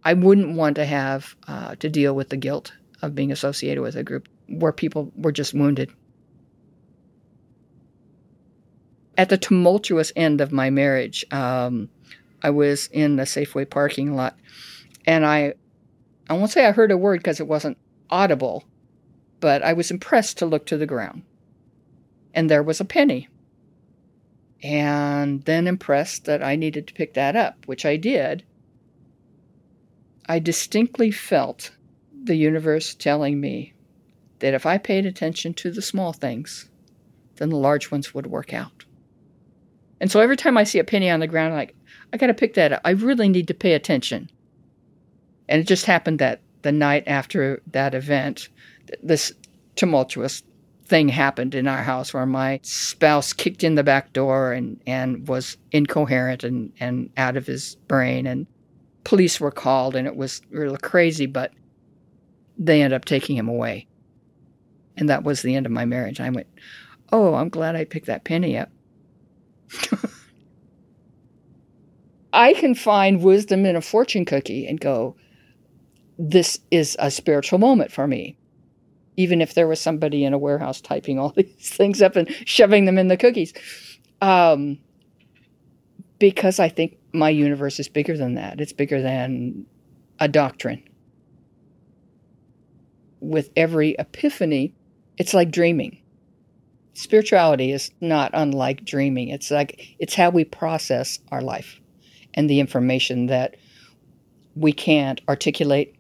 I 0.07 0.15
wouldn't 0.15 0.57
want 0.57 0.77
to 0.77 0.85
have 0.85 1.35
uh, 1.49 1.75
to 1.81 1.89
deal 1.89 2.15
with 2.15 2.29
the 2.29 2.37
guilt 2.37 2.73
of 3.03 3.17
being 3.17 3.33
associated 3.33 3.83
with 3.83 3.97
a 3.97 4.05
group 4.05 4.29
where 4.49 4.71
people 4.71 5.11
were 5.17 5.33
just 5.33 5.53
wounded. 5.53 5.91
At 9.19 9.31
the 9.31 9.37
tumultuous 9.37 10.13
end 10.15 10.41
of 10.41 10.53
my 10.53 10.71
marriage, 10.71 11.25
um, 11.33 11.89
I 12.41 12.51
was 12.51 12.87
in 12.93 13.17
the 13.17 13.25
Safeway 13.25 13.69
parking 13.69 14.15
lot, 14.15 14.39
and 15.07 15.27
I, 15.27 15.55
I 16.31 16.35
won't 16.35 16.53
say 16.53 16.67
I 16.67 16.71
heard 16.71 16.93
a 16.93 16.97
word 16.97 17.19
because 17.19 17.41
it 17.41 17.49
wasn't 17.49 17.77
audible, 18.09 18.63
but 19.41 19.65
I 19.65 19.73
was 19.73 19.91
impressed 19.91 20.39
to 20.39 20.47
look 20.47 20.67
to 20.67 20.77
the 20.77 20.87
ground, 20.87 21.23
and 22.33 22.49
there 22.49 22.63
was 22.63 22.79
a 22.79 22.85
penny 22.85 23.27
and 24.63 25.43
then 25.47 25.67
impressed 25.67 26.27
that 26.27 26.45
I 26.45 26.55
needed 26.55 26.87
to 26.87 26.95
pick 26.95 27.15
that 27.15 27.35
up, 27.35 27.67
which 27.67 27.85
I 27.85 27.97
did. 27.97 28.45
I 30.29 30.39
distinctly 30.39 31.11
felt 31.11 31.71
the 32.25 32.35
universe 32.35 32.95
telling 32.95 33.41
me 33.41 33.75
that 34.41 34.55
if 34.55 34.67
I 34.67 34.79
paid 34.79 35.07
attention 35.07 35.55
to 35.55 35.71
the 35.71 35.83
small 35.83 36.13
things, 36.13 36.69
then 37.37 37.51
the 37.51 37.57
large 37.57 37.91
ones 37.91 38.13
would 38.13 38.27
work 38.27 38.53
out. 38.53 38.85
And 40.01 40.11
so 40.11 40.21
every 40.21 40.37
time 40.37 40.59
I 40.59 40.65
see 40.65 40.79
a 40.79 40.85
penny 40.85 41.09
on 41.09 41.21
the 41.21 41.27
ground, 41.27 41.53
I'm 41.53 41.59
like, 41.59 41.75
I 42.13 42.17
got 42.17 42.27
to 42.27 42.35
pick 42.35 42.55
that 42.55 42.73
up. 42.73 42.83
I 42.85 42.91
really 42.91 43.29
need 43.29 43.49
to 43.49 43.55
pay 43.55 43.73
attention. 43.73 44.31
And 45.49 45.61
it 45.61 45.67
just 45.67 45.87
happened 45.87 46.19
that 46.19 46.41
the 46.63 46.73
night 46.73 47.05
after 47.07 47.63
that 47.69 47.95
event, 47.95 48.49
this 49.03 49.33
tumultuous 49.77 50.43
thing 50.87 51.09
happened 51.09 51.55
in 51.55 51.67
our 51.67 51.83
house 51.83 52.13
where 52.13 52.27
my 52.27 52.61
spouse 52.63 53.33
kicked 53.33 53.65
in 53.65 53.75
the 53.75 53.85
back 53.85 54.13
door 54.13 54.53
and, 54.53 54.81
and 54.87 55.27
was 55.29 55.57
incoherent 55.73 56.45
and, 56.45 56.73
and 56.79 57.11
out 57.17 57.37
of 57.37 57.47
his 57.47 57.77
brain 57.89 58.27
and 58.27 58.47
police 59.07 59.39
were 59.39 59.53
called 59.53 59.95
and 59.95 60.09
it 60.09 60.17
was 60.17 60.43
really 60.51 60.77
crazy 60.79 61.27
but 61.27 61.53
they 62.59 62.83
ended 62.83 62.97
up 62.97 63.05
taking 63.05 63.37
him 63.37 63.49
away. 63.49 63.87
And 64.97 65.09
that 65.09 65.23
was 65.23 65.43
the 65.43 65.55
end 65.55 65.65
of 65.65 65.71
my 65.71 65.85
marriage. 65.85 66.21
I 66.21 66.29
went 66.29 66.49
oh 67.13 67.35
i'm 67.35 67.49
glad 67.49 67.77
i 67.77 67.85
picked 67.85 68.07
that 68.07 68.25
penny 68.25 68.59
up. 68.59 68.69
I 72.33 72.53
can 72.55 72.75
find 72.75 73.23
wisdom 73.23 73.65
in 73.65 73.77
a 73.77 73.81
fortune 73.81 74.25
cookie 74.25 74.67
and 74.67 74.81
go 74.81 75.15
this 76.19 76.59
is 76.73 76.97
a 76.99 77.11
spiritual 77.11 77.61
moment 77.61 77.93
for 77.93 78.09
me. 78.09 78.37
Even 79.17 79.41
if 79.41 79.55
there 79.55 79.69
was 79.69 79.81
somebody 79.81 80.25
in 80.25 80.33
a 80.33 80.39
warehouse 80.39 80.81
typing 80.81 81.21
all 81.21 81.29
these 81.37 81.71
things 81.71 82.03
up 82.03 82.17
and 82.17 82.29
shoving 82.45 82.87
them 82.87 82.99
in 82.99 83.07
the 83.07 83.17
cookies. 83.17 83.53
Um, 84.21 84.79
because 86.19 86.59
I 86.59 86.69
think 86.69 86.99
my 87.13 87.31
universe 87.31 87.79
is 87.79 87.89
bigger 87.89 88.17
than 88.17 88.35
that. 88.35 88.61
It's 88.61 88.73
bigger 88.73 89.01
than 89.01 89.67
a 90.19 90.29
doctrine. 90.29 90.83
With 93.21 93.51
every 93.57 93.97
epiphany, 93.99 94.75
it's 95.19 95.35
like 95.35 95.51
dreaming. 95.51 95.99
Spirituality 96.95 97.73
is 97.73 97.91
not 98.01 98.31
unlike 98.33 98.85
dreaming. 98.85 99.29
It's 99.29 99.51
like 99.51 99.97
it's 99.99 100.15
how 100.15 100.31
we 100.31 100.45
process 100.45 101.19
our 101.31 101.43
life 101.43 101.81
and 102.35 102.49
the 102.49 102.61
information 102.61 103.27
that 103.27 103.57
we 104.55 104.73
can't 104.73 105.21
articulate 105.29 105.97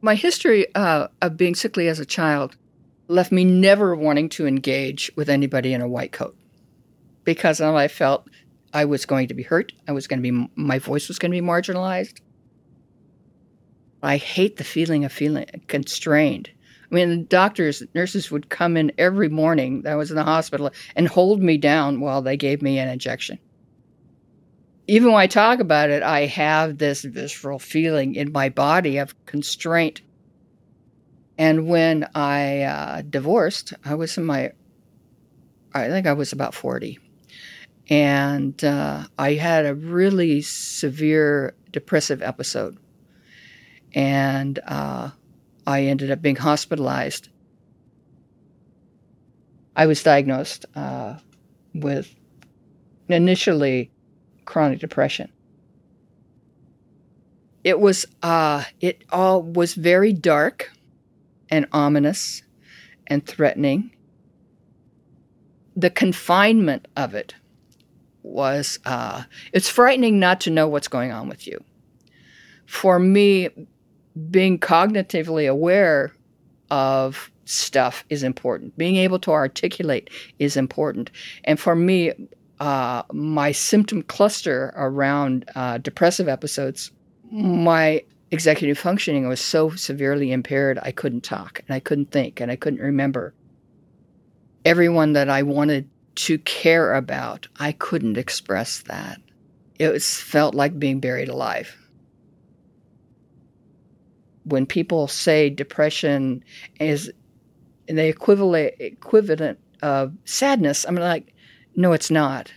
My 0.00 0.14
history 0.14 0.66
uh, 0.74 1.08
of 1.20 1.36
being 1.36 1.54
sickly 1.54 1.88
as 1.88 1.98
a 1.98 2.06
child 2.06 2.56
left 3.08 3.32
me 3.32 3.44
never 3.44 3.96
wanting 3.96 4.28
to 4.30 4.46
engage 4.46 5.10
with 5.16 5.28
anybody 5.28 5.72
in 5.72 5.80
a 5.80 5.88
white 5.88 6.12
coat 6.12 6.36
because 7.24 7.60
I 7.60 7.88
felt 7.88 8.28
I 8.72 8.84
was 8.84 9.06
going 9.06 9.28
to 9.28 9.34
be 9.34 9.42
hurt. 9.42 9.72
I 9.86 9.92
was 9.92 10.06
going 10.06 10.22
to 10.22 10.30
be, 10.30 10.50
my 10.54 10.78
voice 10.78 11.08
was 11.08 11.18
going 11.18 11.32
to 11.32 11.40
be 11.40 11.46
marginalized. 11.46 12.20
I 14.02 14.16
hate 14.16 14.56
the 14.56 14.64
feeling 14.64 15.04
of 15.04 15.12
feeling 15.12 15.46
constrained. 15.66 16.50
I 16.90 16.94
mean, 16.94 17.26
doctors, 17.26 17.82
nurses 17.94 18.30
would 18.30 18.48
come 18.48 18.76
in 18.76 18.92
every 18.96 19.28
morning 19.28 19.82
that 19.82 19.92
I 19.92 19.96
was 19.96 20.10
in 20.10 20.16
the 20.16 20.24
hospital 20.24 20.70
and 20.94 21.08
hold 21.08 21.42
me 21.42 21.58
down 21.58 22.00
while 22.00 22.22
they 22.22 22.36
gave 22.36 22.62
me 22.62 22.78
an 22.78 22.88
injection 22.88 23.38
even 24.88 25.12
when 25.12 25.20
I 25.20 25.26
talk 25.26 25.60
about 25.60 25.90
it, 25.90 26.02
I 26.02 26.24
have 26.26 26.78
this 26.78 27.02
visceral 27.02 27.58
feeling 27.58 28.14
in 28.14 28.32
my 28.32 28.48
body 28.48 28.96
of 28.96 29.14
constraint. 29.26 30.00
And 31.38 31.68
when 31.68 32.08
I 32.16 32.62
uh, 32.62 33.02
divorced, 33.02 33.72
I 33.84 33.94
was 33.94 34.18
in 34.18 34.24
my, 34.24 34.50
I 35.72 35.88
think 35.88 36.08
I 36.08 36.12
was 36.12 36.32
about 36.32 36.52
40. 36.52 36.98
And 37.88 38.62
uh, 38.64 39.04
I 39.16 39.34
had 39.34 39.64
a 39.64 39.74
really 39.74 40.42
severe 40.42 41.54
depressive 41.70 42.22
episode. 42.22 42.76
And 43.94 44.58
uh, 44.66 45.10
I 45.66 45.84
ended 45.84 46.10
up 46.10 46.20
being 46.20 46.36
hospitalized. 46.36 47.28
I 49.76 49.86
was 49.86 50.02
diagnosed 50.02 50.66
uh, 50.74 51.18
with 51.72 52.12
initially 53.08 53.92
chronic 54.44 54.80
depression. 54.80 55.30
It 57.62 57.78
was 57.78 58.06
uh, 58.22 58.64
it 58.80 59.04
all 59.10 59.42
was 59.42 59.74
very 59.74 60.12
dark 60.12 60.72
and 61.50 61.66
ominous 61.72 62.42
and 63.06 63.24
threatening. 63.26 63.90
The 65.76 65.90
confinement 65.90 66.88
of 66.96 67.14
it 67.14 67.34
was 68.22 68.78
uh, 68.84 69.22
it's 69.52 69.68
frightening 69.68 70.18
not 70.18 70.40
to 70.42 70.50
know 70.50 70.68
what's 70.68 70.88
going 70.88 71.12
on 71.12 71.28
with 71.28 71.46
you. 71.46 71.62
For 72.66 72.98
me, 72.98 73.48
being 74.30 74.58
cognitively 74.58 75.48
aware 75.48 76.12
of 76.70 77.30
stuff 77.44 78.04
is 78.10 78.22
important. 78.22 78.76
Being 78.76 78.96
able 78.96 79.18
to 79.20 79.30
articulate 79.30 80.10
is 80.38 80.56
important. 80.56 81.10
And 81.44 81.58
for 81.58 81.74
me, 81.74 82.12
uh, 82.60 83.02
my 83.12 83.52
symptom 83.52 84.02
cluster 84.02 84.72
around 84.76 85.48
uh, 85.54 85.78
depressive 85.78 86.28
episodes, 86.28 86.90
my 87.30 88.02
executive 88.30 88.78
functioning 88.78 89.28
was 89.28 89.40
so 89.40 89.70
severely 89.70 90.32
impaired, 90.32 90.78
I 90.82 90.90
couldn't 90.90 91.24
talk 91.24 91.60
and 91.66 91.74
I 91.74 91.80
couldn't 91.80 92.10
think 92.10 92.40
and 92.40 92.50
I 92.50 92.56
couldn't 92.56 92.80
remember. 92.80 93.34
Everyone 94.64 95.14
that 95.14 95.30
I 95.30 95.42
wanted 95.42 95.88
to 96.16 96.38
care 96.38 96.94
about, 96.94 97.48
I 97.58 97.72
couldn't 97.72 98.18
express 98.18 98.80
that. 98.82 99.20
It 99.78 99.92
was, 99.92 100.20
felt 100.20 100.54
like 100.54 100.78
being 100.78 101.00
buried 101.00 101.28
alive. 101.28 101.76
When 104.44 104.66
people 104.66 105.06
say 105.06 105.50
depression 105.50 106.42
is 106.80 107.10
the 107.86 108.08
equivalent 108.08 108.74
equivalent 108.80 109.58
of 109.82 110.12
sadness, 110.24 110.84
I'm 110.84 110.96
like, 110.96 111.32
no, 111.76 111.92
it's 111.92 112.10
not. 112.10 112.52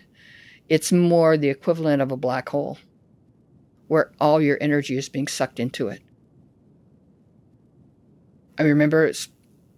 It's 0.68 0.92
more 0.92 1.38
the 1.38 1.50
equivalent 1.50 2.02
of 2.02 2.12
a 2.12 2.18
black 2.18 2.50
hole 2.50 2.78
where 3.92 4.10
all 4.22 4.42
your 4.42 4.58
energy 4.62 4.96
is 4.96 5.10
being 5.10 5.28
sucked 5.28 5.60
into 5.60 5.90
it. 5.90 6.02
I 8.58 8.64
remember 8.64 9.06
it's 9.06 9.28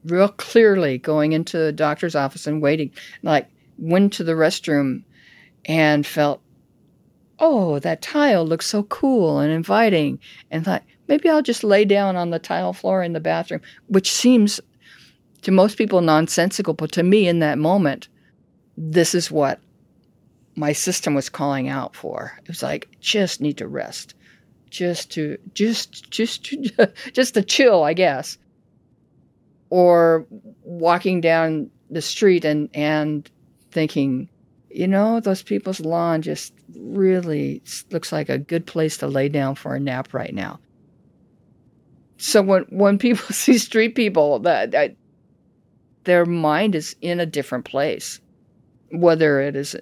real 0.05 0.29
clearly 0.29 1.00
going 1.00 1.32
into 1.32 1.58
the 1.58 1.72
doctor's 1.72 2.13
office 2.13 2.46
and 2.46 2.62
waiting, 2.62 2.91
like 3.24 3.50
went 3.79 4.13
to 4.13 4.24
the 4.24 4.34
restroom 4.34 5.03
and 5.65 6.05
felt, 6.05 6.43
oh, 7.39 7.79
that 7.79 8.03
tile 8.03 8.46
looks 8.46 8.67
so 8.67 8.84
cool 8.84 9.39
and 9.39 9.51
inviting, 9.51 10.20
and 10.51 10.63
thought 10.63 10.84
maybe 11.08 11.27
I'll 11.27 11.41
just 11.41 11.63
lay 11.63 11.84
down 11.84 12.15
on 12.15 12.29
the 12.29 12.38
tile 12.38 12.74
floor 12.74 13.01
in 13.01 13.13
the 13.13 13.20
bathroom, 13.20 13.62
which 13.88 14.12
seems 14.12 14.62
to 15.41 15.50
most 15.50 15.75
people 15.75 16.01
nonsensical, 16.01 16.75
but 16.75 16.91
to 16.91 17.01
me 17.01 17.27
in 17.27 17.39
that 17.39 17.58
moment, 17.58 18.10
this 18.77 19.15
is 19.15 19.32
what 19.32 19.60
my 20.55 20.74
system 20.74 21.15
was 21.15 21.29
calling 21.29 21.67
out 21.67 21.95
for. 21.95 22.38
It 22.41 22.48
was 22.48 22.63
like 22.63 22.89
just 23.00 23.41
need 23.41 23.57
to 23.57 23.67
rest, 23.67 24.15
just 24.69 25.12
to 25.12 25.38
just 25.53 26.10
just 26.12 26.45
to, 26.45 26.91
just 27.13 27.33
to 27.36 27.43
chill, 27.43 27.83
I 27.83 27.93
guess. 27.93 28.38
Or 29.69 30.27
walking 30.63 31.22
down 31.22 31.72
the 31.89 32.01
street 32.01 32.45
and 32.45 32.69
and 32.74 33.29
thinking, 33.72 34.29
you 34.69 34.88
know, 34.88 35.19
those 35.19 35.43
people's 35.43 35.79
lawn 35.79 36.22
just 36.22 36.53
really 36.75 37.62
looks 37.91 38.12
like 38.12 38.29
a 38.29 38.38
good 38.38 38.65
place 38.65 38.98
to 38.98 39.07
lay 39.07 39.29
down 39.29 39.55
for 39.55 39.75
a 39.75 39.79
nap 39.79 40.13
right 40.13 40.33
now. 40.33 40.60
So 42.17 42.41
when 42.41 42.63
when 42.69 42.98
people 42.98 43.25
see 43.36 43.57
street 43.57 43.95
people, 43.95 44.39
that, 44.39 44.72
that 44.72 44.95
their 46.03 46.25
mind 46.25 46.75
is 46.75 46.95
in 47.01 47.19
a 47.19 47.25
different 47.25 47.65
place, 47.65 48.19
whether 48.91 49.41
it 49.41 49.55
is 49.55 49.75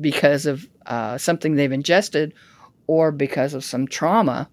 because 0.00 0.46
of 0.46 0.68
uh, 0.86 1.18
something 1.18 1.54
they've 1.54 1.72
ingested 1.72 2.34
or 2.86 3.12
because 3.12 3.54
of 3.54 3.64
some 3.64 3.86
trauma, 3.86 4.48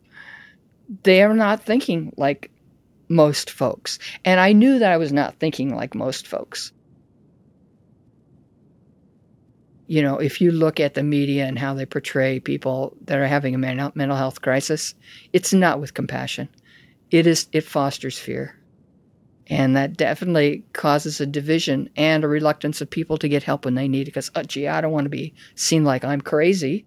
they're 1.03 1.33
not 1.33 1.63
thinking 1.63 2.13
like 2.17 2.51
most 3.09 3.49
folks. 3.49 3.99
And 4.25 4.39
I 4.39 4.53
knew 4.53 4.79
that 4.79 4.91
I 4.91 4.97
was 4.97 5.11
not 5.11 5.35
thinking 5.35 5.75
like 5.75 5.95
most 5.95 6.27
folks. 6.27 6.71
You 9.87 10.03
know, 10.03 10.17
if 10.17 10.39
you 10.39 10.51
look 10.51 10.79
at 10.79 10.93
the 10.93 11.01
media 11.01 11.45
and 11.45 11.57
how 11.57 11.73
they 11.73 11.85
portray 11.85 12.39
people 12.39 12.95
that 13.05 13.17
are 13.17 13.25
having 13.25 13.55
a 13.55 13.57
mental 13.57 14.15
health 14.15 14.41
crisis, 14.41 14.93
it's 15.33 15.51
not 15.51 15.79
with 15.79 15.95
compassion. 15.95 16.47
It 17.09 17.25
is 17.25 17.47
it 17.51 17.63
fosters 17.63 18.19
fear. 18.19 18.58
And 19.49 19.75
that 19.75 19.97
definitely 19.97 20.63
causes 20.73 21.19
a 21.19 21.25
division 21.25 21.89
and 21.95 22.23
a 22.23 22.27
reluctance 22.27 22.81
of 22.81 22.89
people 22.89 23.17
to 23.17 23.27
get 23.27 23.41
help 23.41 23.65
when 23.65 23.73
they 23.73 23.87
need 23.87 24.03
it 24.03 24.05
because, 24.05 24.29
oh, 24.35 24.43
gee, 24.43 24.67
I 24.67 24.79
don't 24.79 24.91
want 24.91 25.05
to 25.05 25.09
be 25.09 25.33
seen 25.55 25.83
like 25.83 26.03
I'm 26.03 26.21
crazy. 26.21 26.85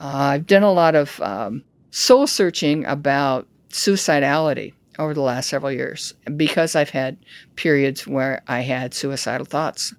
Uh, 0.00 0.06
I've 0.06 0.46
done 0.46 0.62
a 0.62 0.72
lot 0.72 0.94
of 0.94 1.20
um, 1.20 1.64
soul 1.90 2.26
searching 2.26 2.86
about 2.86 3.46
suicidality 3.68 4.72
over 4.98 5.12
the 5.12 5.20
last 5.20 5.50
several 5.50 5.72
years 5.72 6.14
because 6.36 6.74
I've 6.74 6.90
had 6.90 7.18
periods 7.56 8.06
where 8.06 8.42
I 8.48 8.60
had 8.60 8.94
suicidal 8.94 9.44
thoughts. 9.44 9.94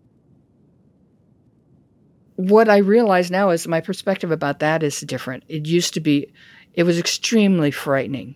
What 2.37 2.69
I 2.69 2.77
realize 2.77 3.29
now 3.29 3.49
is 3.51 3.67
my 3.67 3.81
perspective 3.81 4.31
about 4.31 4.59
that 4.59 4.81
is 4.81 4.99
different. 5.01 5.43
It 5.47 5.67
used 5.67 5.93
to 5.93 5.99
be, 5.99 6.31
it 6.73 6.83
was 6.83 6.97
extremely 6.97 7.69
frightening 7.69 8.35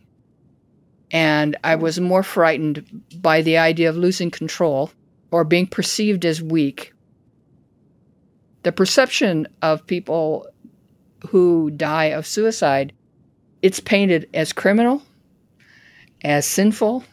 and 1.14 1.56
I 1.64 1.76
was 1.76 2.00
more 2.00 2.24
frightened 2.24 3.04
by 3.22 3.44
the 3.44 3.60
idea 3.60 3.88
of 3.88 3.96
losing 3.96 4.32
control 4.32 4.92
or 5.30 5.44
being 5.44 5.68
perceived 5.68 6.26
as 6.26 6.42
weak. 6.42 6.92
The 8.64 8.72
perception 8.72 9.48
of 9.62 9.86
people 9.86 10.48
who 11.30 11.70
die 11.70 12.06
of 12.06 12.26
suicide, 12.26 12.94
it's 13.62 13.80
painted 13.80 14.28
as 14.34 14.52
criminal, 14.52 15.04
as 16.24 16.48
sinful, 16.48 17.04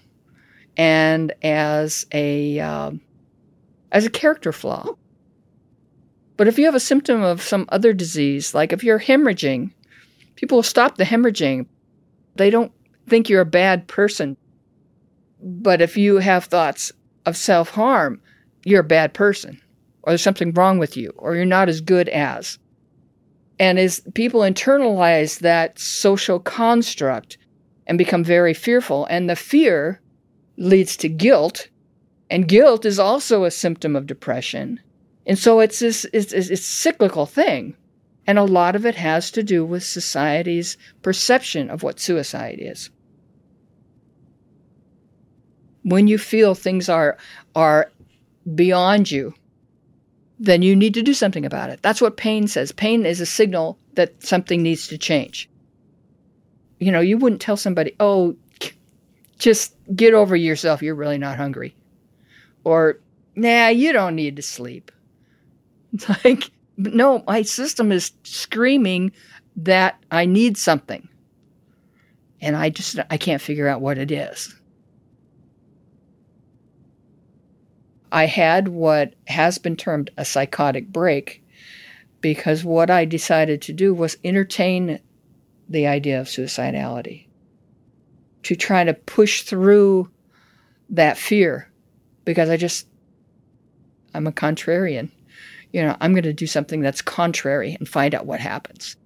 and 0.79 1.35
as 1.43 2.07
a 2.13 2.59
uh, 2.59 2.93
as 3.93 4.07
a 4.07 4.11
character 4.11 4.53
flaw. 4.53 4.97
But 6.39 6.49
if 6.49 6.59
you 6.59 6.65
have 6.65 6.75
a 6.75 6.81
symptom 6.81 7.23
of 7.23 7.43
some 7.43 7.67
other 7.69 7.93
disease, 7.93 8.55
like 8.55 8.73
if 8.73 8.83
you're 8.83 9.01
hemorrhaging, 9.01 9.73
people 10.37 10.57
will 10.57 10.63
stop 10.63 10.97
the 10.97 11.05
hemorrhaging. 11.05 11.67
They 12.37 12.49
don't 12.49 12.73
think 13.11 13.29
you're 13.29 13.41
a 13.43 13.47
bad 13.47 13.89
person. 13.89 14.37
But 15.43 15.83
if 15.83 15.97
you 15.97 16.17
have 16.17 16.45
thoughts 16.45 16.93
of 17.27 17.37
self 17.37 17.71
harm, 17.71 18.21
you're 18.65 18.81
a 18.81 18.85
bad 18.85 19.15
person, 19.15 19.61
or 20.03 20.13
there's 20.13 20.23
something 20.23 20.53
wrong 20.53 20.79
with 20.79 20.97
you, 20.97 21.13
or 21.17 21.35
you're 21.35 21.45
not 21.45 21.69
as 21.69 21.81
good 21.81 22.09
as. 22.09 22.59
And 23.59 23.79
as 23.79 24.01
people 24.15 24.41
internalize 24.41 25.41
that 25.41 25.79
social 25.79 26.41
construct 26.41 27.37
and 27.87 27.99
become 27.99 28.25
very 28.25 28.55
fearful, 28.55 29.07
and 29.07 29.29
the 29.29 29.37
fear 29.37 30.01
leads 30.57 30.97
to 30.99 31.09
guilt, 31.09 31.69
and 32.31 32.49
guilt 32.49 32.85
is 32.85 32.99
also 32.99 33.45
a 33.45 33.51
symptom 33.51 33.97
of 33.97 34.07
depression. 34.07 34.81
And 35.27 35.39
so 35.39 35.61
it's 35.61 35.81
this 35.81 36.07
it's, 36.13 36.33
it's, 36.33 36.65
cyclical 36.65 37.27
thing. 37.27 37.77
And 38.27 38.39
a 38.39 38.45
lot 38.45 38.77
of 38.77 38.87
it 38.87 38.95
has 38.95 39.31
to 39.33 39.43
do 39.43 39.65
with 39.65 39.83
society's 39.83 40.77
perception 41.03 41.71
of 41.71 41.83
what 41.83 41.99
suicide 41.99 42.59
is 42.61 42.91
when 45.83 46.07
you 46.07 46.19
feel 46.19 46.55
things 46.55 46.89
are 46.89 47.17
are 47.55 47.91
beyond 48.55 49.11
you, 49.11 49.35
then 50.39 50.63
you 50.63 50.75
need 50.75 50.95
to 50.95 51.03
do 51.03 51.15
something 51.15 51.45
about 51.45 51.71
it. 51.71 51.81
That's 51.83 52.01
what 52.01 52.17
pain 52.17 52.47
says. 52.47 52.73
Pain 52.73 53.05
is 53.07 53.21
a 53.21 53.27
signal 53.27 53.79
that 53.95 54.23
something 54.23 54.63
needs 54.63 54.89
to 54.89 54.99
change. 54.99 55.49
You 56.79 56.93
know, 56.93 57.01
you 57.01 57.19
wouldn't 57.19 57.43
tell 57.43 57.57
somebody, 57.57 57.95
"Oh, 58.01 58.37
just 59.39 59.75
get 59.95 60.15
over 60.15 60.37
yourself. 60.37 60.83
You're 60.83 60.95
really 60.95 61.19
not 61.19 61.37
hungry," 61.37 61.75
or 62.65 63.01
"Nah, 63.37 63.69
you 63.69 63.93
don't 63.93 64.17
need 64.17 64.37
to 64.37 64.43
sleep." 64.43 64.91
It's 65.93 66.09
like, 66.25 66.51
no, 66.77 67.23
my 67.27 67.43
system 67.43 67.93
is 67.93 68.13
screaming 68.23 69.13
that 69.57 69.99
I 70.11 70.25
need 70.25 70.57
something, 70.57 71.09
and 72.41 72.57
I 72.57 72.71
just 72.71 72.99
I 73.11 73.17
can't 73.19 73.43
figure 73.43 73.69
out 73.69 73.83
what 73.83 73.99
it 73.99 74.11
is. 74.11 74.55
I 78.13 78.27
had 78.27 78.69
what 78.69 79.15
has 79.27 79.59
been 79.59 79.77
termed 79.77 80.11
a 80.17 80.25
psychotic 80.25 80.89
break 80.89 81.45
because 82.21 82.65
what 82.65 82.91
I 82.91 83.05
decided 83.05 83.63
to 83.63 83.73
do 83.73 83.95
was 83.95 84.17
entertain 84.25 85.01
the 85.69 85.87
idea 85.87 86.21
of 86.21 86.27
suicidality, 86.27 87.27
to 88.43 88.57
try 88.57 88.85
to 88.85 88.93
push 88.93 89.43
through 89.43 90.11
that 90.91 91.17
fear 91.17 91.71
because 92.25 92.51
I 92.51 92.57
just, 92.57 92.87
I'm 94.13 94.27
a 94.27 94.33
contrarian. 94.33 95.11
You 95.73 95.83
know, 95.83 95.97
I'm 96.01 96.13
going 96.13 96.25
to 96.25 96.33
do 96.33 96.49
something 96.49 96.81
that's 96.81 97.01
contrary 97.01 97.77
and 97.79 97.89
find 97.89 98.15
out 98.15 98.27
what 98.27 98.41
happens. 98.41 98.97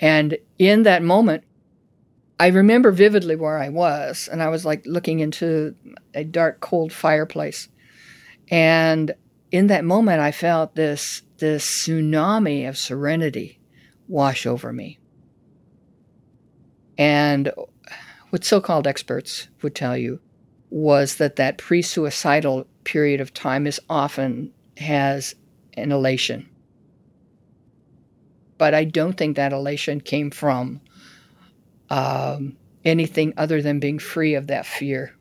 And 0.00 0.36
in 0.58 0.82
that 0.82 1.04
moment, 1.04 1.44
I 2.42 2.48
remember 2.48 2.90
vividly 2.90 3.36
where 3.36 3.56
I 3.56 3.68
was, 3.68 4.28
and 4.30 4.42
I 4.42 4.48
was 4.48 4.64
like 4.64 4.84
looking 4.84 5.20
into 5.20 5.76
a 6.12 6.24
dark, 6.24 6.58
cold 6.58 6.92
fireplace. 6.92 7.68
And 8.50 9.14
in 9.52 9.68
that 9.68 9.84
moment, 9.84 10.18
I 10.18 10.32
felt 10.32 10.74
this, 10.74 11.22
this 11.38 11.64
tsunami 11.64 12.68
of 12.68 12.76
serenity 12.76 13.60
wash 14.08 14.44
over 14.44 14.72
me. 14.72 14.98
And 16.98 17.52
what 18.30 18.44
so 18.44 18.60
called 18.60 18.88
experts 18.88 19.46
would 19.62 19.76
tell 19.76 19.96
you 19.96 20.18
was 20.68 21.18
that 21.18 21.36
that 21.36 21.58
pre 21.58 21.80
suicidal 21.80 22.66
period 22.82 23.20
of 23.20 23.32
time 23.32 23.68
is 23.68 23.80
often 23.88 24.52
has 24.78 25.36
an 25.74 25.92
elation. 25.92 26.48
But 28.58 28.74
I 28.74 28.82
don't 28.82 29.16
think 29.16 29.36
that 29.36 29.52
elation 29.52 30.00
came 30.00 30.32
from 30.32 30.80
um, 31.92 32.56
anything 32.84 33.34
other 33.36 33.62
than 33.62 33.78
being 33.78 34.00
free 34.00 34.34
of 34.34 34.48
that 34.48 34.66
fear. 34.66 35.14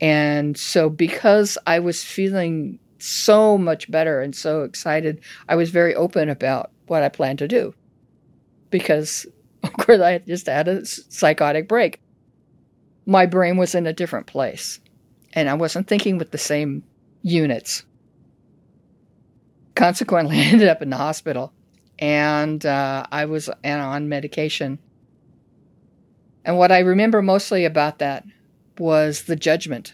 And 0.00 0.56
so, 0.56 0.88
because 0.88 1.58
I 1.66 1.78
was 1.80 2.02
feeling 2.02 2.78
so 2.98 3.56
much 3.56 3.90
better 3.90 4.20
and 4.20 4.34
so 4.34 4.62
excited. 4.62 5.20
I 5.48 5.56
was 5.56 5.70
very 5.70 5.94
open 5.94 6.28
about 6.28 6.70
what 6.86 7.02
I 7.02 7.08
planned 7.08 7.38
to 7.40 7.48
do 7.48 7.74
because, 8.70 9.26
of 9.62 9.72
course, 9.74 10.00
I 10.00 10.18
just 10.18 10.46
had 10.46 10.68
a 10.68 10.84
psychotic 10.84 11.68
break. 11.68 12.00
My 13.06 13.26
brain 13.26 13.56
was 13.56 13.74
in 13.74 13.86
a 13.86 13.92
different 13.92 14.26
place 14.26 14.80
and 15.32 15.48
I 15.48 15.54
wasn't 15.54 15.86
thinking 15.86 16.18
with 16.18 16.30
the 16.30 16.38
same 16.38 16.82
units. 17.22 17.84
Consequently, 19.74 20.36
I 20.40 20.44
ended 20.44 20.68
up 20.68 20.82
in 20.82 20.90
the 20.90 20.96
hospital 20.96 21.52
and 21.98 22.64
uh, 22.64 23.06
I 23.10 23.24
was 23.24 23.48
on 23.64 24.08
medication. 24.08 24.78
And 26.48 26.56
what 26.56 26.72
I 26.72 26.78
remember 26.78 27.20
mostly 27.20 27.66
about 27.66 27.98
that 27.98 28.24
was 28.78 29.24
the 29.24 29.36
judgment. 29.36 29.92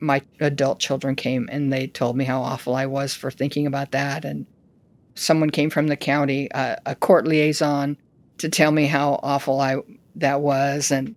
My 0.00 0.20
adult 0.40 0.80
children 0.80 1.14
came 1.14 1.48
and 1.52 1.72
they 1.72 1.86
told 1.86 2.16
me 2.16 2.24
how 2.24 2.42
awful 2.42 2.74
I 2.74 2.86
was 2.86 3.14
for 3.14 3.30
thinking 3.30 3.64
about 3.64 3.92
that. 3.92 4.24
And 4.24 4.46
someone 5.14 5.50
came 5.50 5.70
from 5.70 5.86
the 5.86 5.96
county, 5.96 6.50
uh, 6.50 6.74
a 6.84 6.96
court 6.96 7.24
liaison, 7.28 7.98
to 8.38 8.48
tell 8.48 8.72
me 8.72 8.86
how 8.86 9.20
awful 9.22 9.60
I 9.60 9.76
that 10.16 10.40
was. 10.40 10.90
And 10.90 11.14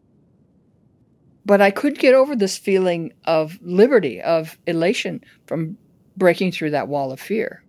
but 1.43 1.59
I 1.59 1.71
could 1.71 1.97
get 1.97 2.13
over 2.13 2.35
this 2.35 2.59
feeling 2.59 3.11
of 3.23 3.57
liberty, 3.63 4.21
of 4.21 4.55
elation 4.67 5.23
from 5.47 5.79
breaking 6.15 6.51
through 6.51 6.69
that 6.69 6.87
wall 6.87 7.11
of 7.11 7.19
fear. 7.19 7.63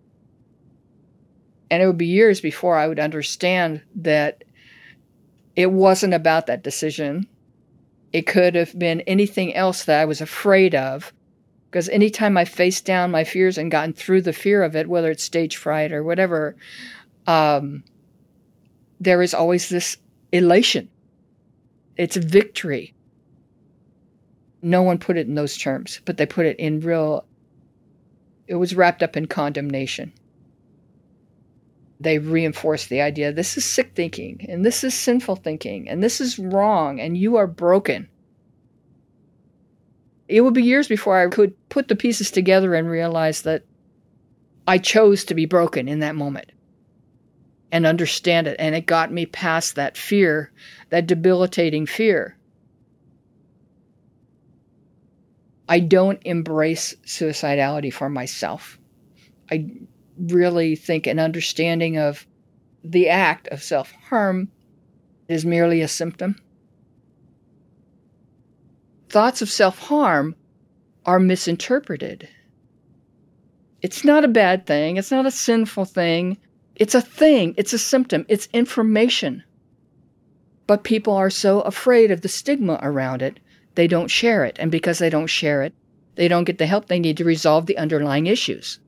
And 1.71 1.83
it 1.83 1.87
would 1.87 1.97
be 1.97 2.05
years 2.05 2.43
before 2.43 2.77
I 2.77 2.89
would 2.89 3.01
understand 3.01 3.81
that 3.95 4.45
it 5.57 5.73
wasn't 5.73 6.13
about 6.15 6.47
that 6.47 6.63
decision. 6.63 7.27
It 8.13 8.27
could 8.27 8.55
have 8.55 8.79
been 8.79 9.01
anything 9.03 9.55
else 9.55 9.85
that 9.85 10.01
I 10.01 10.05
was 10.05 10.21
afraid 10.21 10.75
of. 10.75 11.13
Because 11.71 11.89
anytime 11.89 12.37
I 12.37 12.45
faced 12.45 12.85
down 12.85 13.11
my 13.11 13.25
fears 13.25 13.59
and 13.59 13.71
gotten 13.71 13.93
through 13.93 14.23
the 14.23 14.33
fear 14.33 14.63
of 14.63 14.77
it, 14.77 14.89
whether 14.89 15.11
it's 15.11 15.25
stage 15.25 15.57
fright 15.57 15.93
or 15.93 16.05
whatever, 16.05 16.57
um, 17.27 17.83
there 19.01 19.21
is 19.23 19.35
always 19.35 19.69
this 19.69 19.97
elation. 20.33 20.89
It's 21.97 22.17
victory. 22.17 22.95
No 24.63 24.83
one 24.83 24.99
put 24.99 25.17
it 25.17 25.27
in 25.27 25.35
those 25.35 25.57
terms, 25.57 26.01
but 26.05 26.17
they 26.17 26.27
put 26.27 26.47
it 26.47 26.59
in 26.59 26.81
real, 26.81 27.27
it 28.47 28.55
was 28.55 28.75
wrapped 28.75 29.03
up 29.03 29.17
in 29.17 29.27
condemnation 29.27 30.13
they 31.99 32.19
reinforce 32.19 32.87
the 32.87 33.01
idea 33.01 33.33
this 33.33 33.57
is 33.57 33.65
sick 33.65 33.93
thinking 33.95 34.45
and 34.49 34.65
this 34.65 34.85
is 34.85 34.95
sinful 34.95 35.37
thinking 35.37 35.89
and 35.89 36.03
this 36.03 36.21
is 36.21 36.39
wrong 36.39 37.01
and 37.01 37.17
you 37.17 37.37
are 37.37 37.47
broken. 37.47 38.09
It 40.29 40.41
would 40.41 40.55
be 40.55 40.63
years 40.63 40.89
before 40.89 41.19
I 41.19 41.29
could 41.29 41.55
put 41.69 41.89
the 41.89 41.97
pieces 41.97 42.31
together 42.31 42.75
and 42.75 42.89
realize 42.89 43.43
that 43.43 43.63
I 44.67 44.79
chose 44.79 45.25
to 45.27 45.35
be 45.35 45.47
broken 45.47 45.89
in 45.89 46.01
that 46.01 46.17
moment 46.17 46.51
and 47.71 47.87
understand 47.87 48.47
it. 48.49 48.57
And 48.59 48.75
it 48.75 48.87
got 48.87 49.13
me 49.13 49.27
past 49.27 49.77
that 49.77 49.97
fear, 49.97 50.53
that 50.91 51.07
debilitating 51.07 51.87
fear. 51.87 52.37
I 55.69 55.81
don't 55.81 56.21
embrace 56.25 56.95
suicidality 57.05 57.93
for 57.93 58.09
myself. 58.09 58.79
I 59.51 59.71
really 60.19 60.77
think 60.77 61.07
an 61.07 61.19
understanding 61.19 61.99
of 61.99 62.27
the 62.83 63.09
act 63.09 63.49
of 63.49 63.63
self 63.63 63.93
harm 64.09 64.51
is 65.29 65.45
merely 65.45 65.81
a 65.81 65.89
symptom. 65.89 66.37
Thoughts 69.09 69.43
of 69.43 69.51
self 69.51 69.79
harm 69.79 70.37
are 71.05 71.19
misinterpreted. 71.19 72.29
It's 73.83 74.05
not 74.05 74.25
a 74.25 74.29
bad 74.29 74.67
thing, 74.67 74.97
it's 74.97 75.11
not 75.11 75.27
a 75.27 75.31
sinful 75.31 75.85
thing. 75.85 76.39
It's 76.75 76.95
a 76.95 77.01
thing, 77.01 77.55
it's 77.57 77.73
a 77.73 77.79
symptom, 77.79 78.27
it's 78.29 78.49
information. 78.53 79.43
But 80.67 80.85
people 80.85 81.15
are 81.15 81.31
so 81.31 81.61
afraid 81.63 82.11
of 82.11 82.21
the 82.21 82.29
stigma 82.29 82.79
around 82.83 83.23
it, 83.23 83.41
they 83.77 83.87
don't 83.87 84.11
share 84.11 84.45
it. 84.45 84.57
And 84.59 84.71
because 84.71 84.99
they 84.99 85.09
don't 85.09 85.29
share 85.29 85.63
it, 85.63 85.73
they 86.17 86.29
don't 86.29 86.45
get 86.45 86.59
the 86.59 86.67
help 86.67 86.87
they 86.87 86.99
need 86.99 87.17
to 87.19 87.25
resolve 87.25 87.67
the 87.67 87.79
underlying 87.79 88.27
issues. 88.27 88.79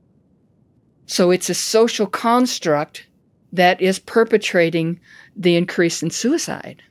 So 1.09 1.31
it's 1.31 1.49
a 1.49 1.55
social 1.55 2.05
construct 2.05 3.07
that 3.51 3.81
is 3.81 3.97
perpetrating 3.97 4.99
the 5.35 5.55
increase 5.55 6.03
in 6.03 6.11
suicide. 6.11 6.83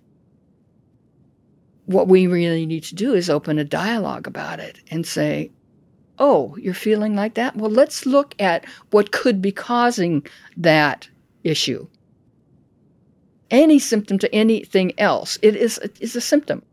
What 1.86 2.08
we 2.08 2.26
really 2.26 2.66
need 2.66 2.82
to 2.84 2.96
do 2.96 3.14
is 3.14 3.30
open 3.30 3.60
a 3.60 3.64
dialogue 3.64 4.26
about 4.26 4.58
it 4.58 4.80
and 4.90 5.06
say, 5.06 5.52
oh, 6.18 6.56
you're 6.60 6.74
feeling 6.74 7.14
like 7.14 7.34
that? 7.34 7.54
Well, 7.54 7.70
let's 7.70 8.06
look 8.06 8.34
at 8.40 8.64
what 8.90 9.12
could 9.12 9.40
be 9.40 9.52
causing 9.52 10.26
that 10.56 11.08
issue. 11.44 11.86
Any 13.52 13.78
symptom 13.78 14.18
to 14.18 14.34
anything 14.34 14.98
else, 14.98 15.38
it 15.42 15.54
is, 15.54 15.78
it 15.78 15.96
is 16.00 16.16
a 16.16 16.20
symptom. 16.20 16.64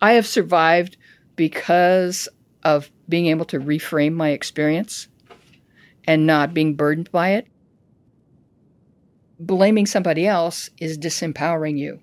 I 0.00 0.12
have 0.12 0.26
survived 0.26 0.96
because 1.36 2.26
of 2.62 2.90
being 3.08 3.26
able 3.26 3.44
to 3.46 3.58
reframe 3.58 4.12
my 4.12 4.30
experience 4.30 5.08
and 6.04 6.26
not 6.26 6.54
being 6.54 6.74
burdened 6.74 7.10
by 7.10 7.30
it. 7.30 7.46
Blaming 9.38 9.86
somebody 9.86 10.26
else 10.26 10.70
is 10.78 10.98
disempowering 10.98 11.78
you. 11.78 12.00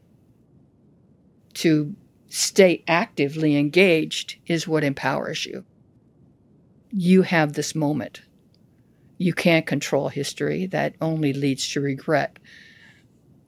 To 1.55 1.95
stay 2.29 2.83
actively 2.87 3.55
engaged 3.55 4.37
is 4.47 4.67
what 4.67 4.83
empowers 4.83 5.45
you. 5.45 5.63
You 6.91 7.23
have 7.23 7.53
this 7.53 7.75
moment. 7.75 8.21
You 9.17 9.33
can't 9.33 9.65
control 9.65 10.09
history, 10.09 10.67
that 10.67 10.95
only 11.01 11.33
leads 11.33 11.67
to 11.73 11.81
regret. 11.81 12.37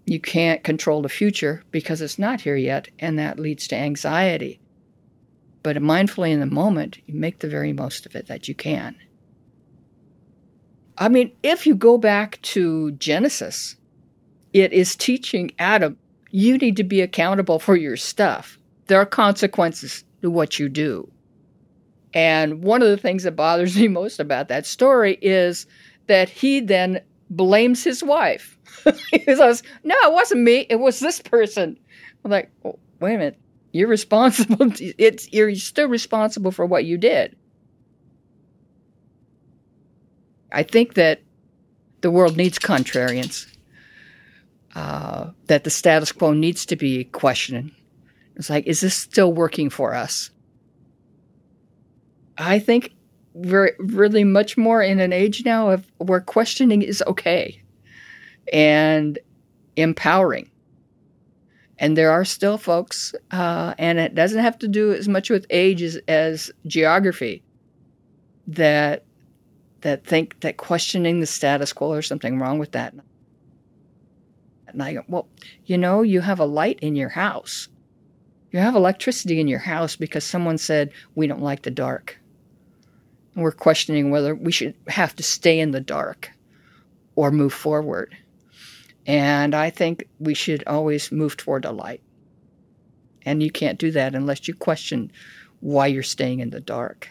You 0.05 0.19
can't 0.19 0.63
control 0.63 1.01
the 1.01 1.09
future 1.09 1.63
because 1.71 2.01
it's 2.01 2.17
not 2.17 2.41
here 2.41 2.55
yet, 2.55 2.89
and 2.97 3.17
that 3.19 3.39
leads 3.39 3.67
to 3.67 3.75
anxiety 3.75 4.59
but 5.63 5.77
mindfully 5.77 6.31
in 6.31 6.39
the 6.39 6.45
moment, 6.45 6.99
you 7.05 7.13
make 7.13 7.39
the 7.39 7.47
very 7.47 7.73
most 7.73 8.05
of 8.05 8.15
it 8.15 8.27
that 8.27 8.47
you 8.47 8.55
can. 8.55 8.95
I 10.97 11.09
mean, 11.09 11.31
if 11.43 11.65
you 11.65 11.75
go 11.75 11.97
back 11.97 12.41
to 12.41 12.91
Genesis, 12.91 13.75
it 14.53 14.73
is 14.73 14.95
teaching 14.95 15.51
Adam, 15.59 15.97
you 16.31 16.57
need 16.57 16.75
to 16.77 16.83
be 16.83 17.01
accountable 17.01 17.59
for 17.59 17.75
your 17.75 17.97
stuff. 17.97 18.57
There 18.87 18.99
are 18.99 19.05
consequences 19.05 20.03
to 20.21 20.29
what 20.29 20.59
you 20.59 20.69
do. 20.69 21.09
And 22.13 22.63
one 22.63 22.81
of 22.81 22.89
the 22.89 22.97
things 22.97 23.23
that 23.23 23.35
bothers 23.35 23.75
me 23.79 23.87
most 23.87 24.19
about 24.19 24.47
that 24.49 24.65
story 24.65 25.17
is 25.21 25.65
that 26.07 26.29
he 26.29 26.59
then 26.59 27.01
blames 27.29 27.83
his 27.83 28.03
wife. 28.03 28.57
he 29.11 29.23
says, 29.23 29.63
No, 29.83 29.95
it 30.03 30.13
wasn't 30.13 30.41
me. 30.41 30.65
It 30.69 30.77
was 30.77 30.99
this 30.99 31.21
person. 31.21 31.77
I'm 32.25 32.31
like, 32.31 32.51
wait 32.63 33.15
a 33.15 33.17
minute. 33.17 33.39
You're 33.71 33.87
responsible. 33.87 34.71
It's 34.79 35.31
you're 35.31 35.53
still 35.55 35.87
responsible 35.87 36.51
for 36.51 36.65
what 36.65 36.85
you 36.85 36.97
did. 36.97 37.35
I 40.51 40.63
think 40.63 40.95
that 40.95 41.21
the 42.01 42.11
world 42.11 42.37
needs 42.37 42.57
contrarians. 42.57 43.45
Uh, 44.75 45.31
that 45.47 45.63
the 45.63 45.69
status 45.69 46.11
quo 46.11 46.31
needs 46.31 46.65
to 46.67 46.75
be 46.75 47.03
questioned. 47.05 47.71
It's 48.35 48.49
like, 48.49 48.67
is 48.67 48.81
this 48.81 48.95
still 48.95 49.33
working 49.33 49.69
for 49.69 49.93
us? 49.93 50.29
I 52.37 52.59
think 52.59 52.93
we're 53.33 53.75
really 53.79 54.23
much 54.23 54.57
more 54.57 54.81
in 54.81 54.99
an 54.99 55.11
age 55.11 55.43
now 55.43 55.71
of 55.71 55.91
where 55.97 56.21
questioning 56.21 56.81
is 56.81 57.03
okay 57.07 57.61
and 58.53 59.19
empowering. 59.75 60.49
And 61.79 61.97
there 61.97 62.11
are 62.11 62.25
still 62.25 62.57
folks, 62.57 63.15
uh, 63.31 63.73
and 63.77 63.99
it 63.99 64.13
doesn't 64.13 64.43
have 64.43 64.59
to 64.59 64.67
do 64.67 64.93
as 64.93 65.07
much 65.07 65.29
with 65.29 65.45
age 65.49 65.81
as, 65.81 65.97
as 66.07 66.51
geography, 66.67 67.41
that 68.47 69.05
that 69.81 70.05
think 70.05 70.37
that 70.41 70.57
questioning 70.57 71.21
the 71.21 71.25
status 71.25 71.71
quo 71.71 71.93
or 71.93 72.01
something 72.01 72.37
wrong 72.37 72.59
with 72.59 72.73
that. 72.73 72.93
And 74.67 74.83
I 74.83 74.93
go, 74.93 75.03
well, 75.07 75.27
you 75.65 75.77
know, 75.77 76.01
you 76.01 76.19
have 76.19 76.39
a 76.39 76.45
light 76.45 76.79
in 76.81 76.97
your 76.97 77.09
house. 77.09 77.69
You 78.51 78.59
have 78.59 78.75
electricity 78.75 79.39
in 79.39 79.47
your 79.47 79.59
house 79.59 79.95
because 79.95 80.25
someone 80.25 80.57
said 80.57 80.91
we 81.15 81.27
don't 81.27 81.41
like 81.41 81.61
the 81.61 81.71
dark. 81.71 82.19
And 83.35 83.43
we're 83.43 83.51
questioning 83.51 84.11
whether 84.11 84.35
we 84.35 84.51
should 84.51 84.75
have 84.87 85.15
to 85.15 85.23
stay 85.23 85.59
in 85.59 85.71
the 85.71 85.79
dark 85.79 86.31
or 87.15 87.31
move 87.31 87.53
forward. 87.53 88.17
And 89.05 89.55
I 89.55 89.69
think 89.69 90.05
we 90.19 90.33
should 90.33 90.63
always 90.67 91.11
move 91.11 91.37
toward 91.37 91.65
a 91.65 91.71
light. 91.71 92.01
And 93.23 93.43
you 93.43 93.51
can't 93.51 93.79
do 93.79 93.91
that 93.91 94.15
unless 94.15 94.47
you 94.47 94.53
question 94.53 95.11
why 95.59 95.87
you're 95.87 96.03
staying 96.03 96.39
in 96.39 96.51
the 96.51 96.61
dark. 96.61 97.09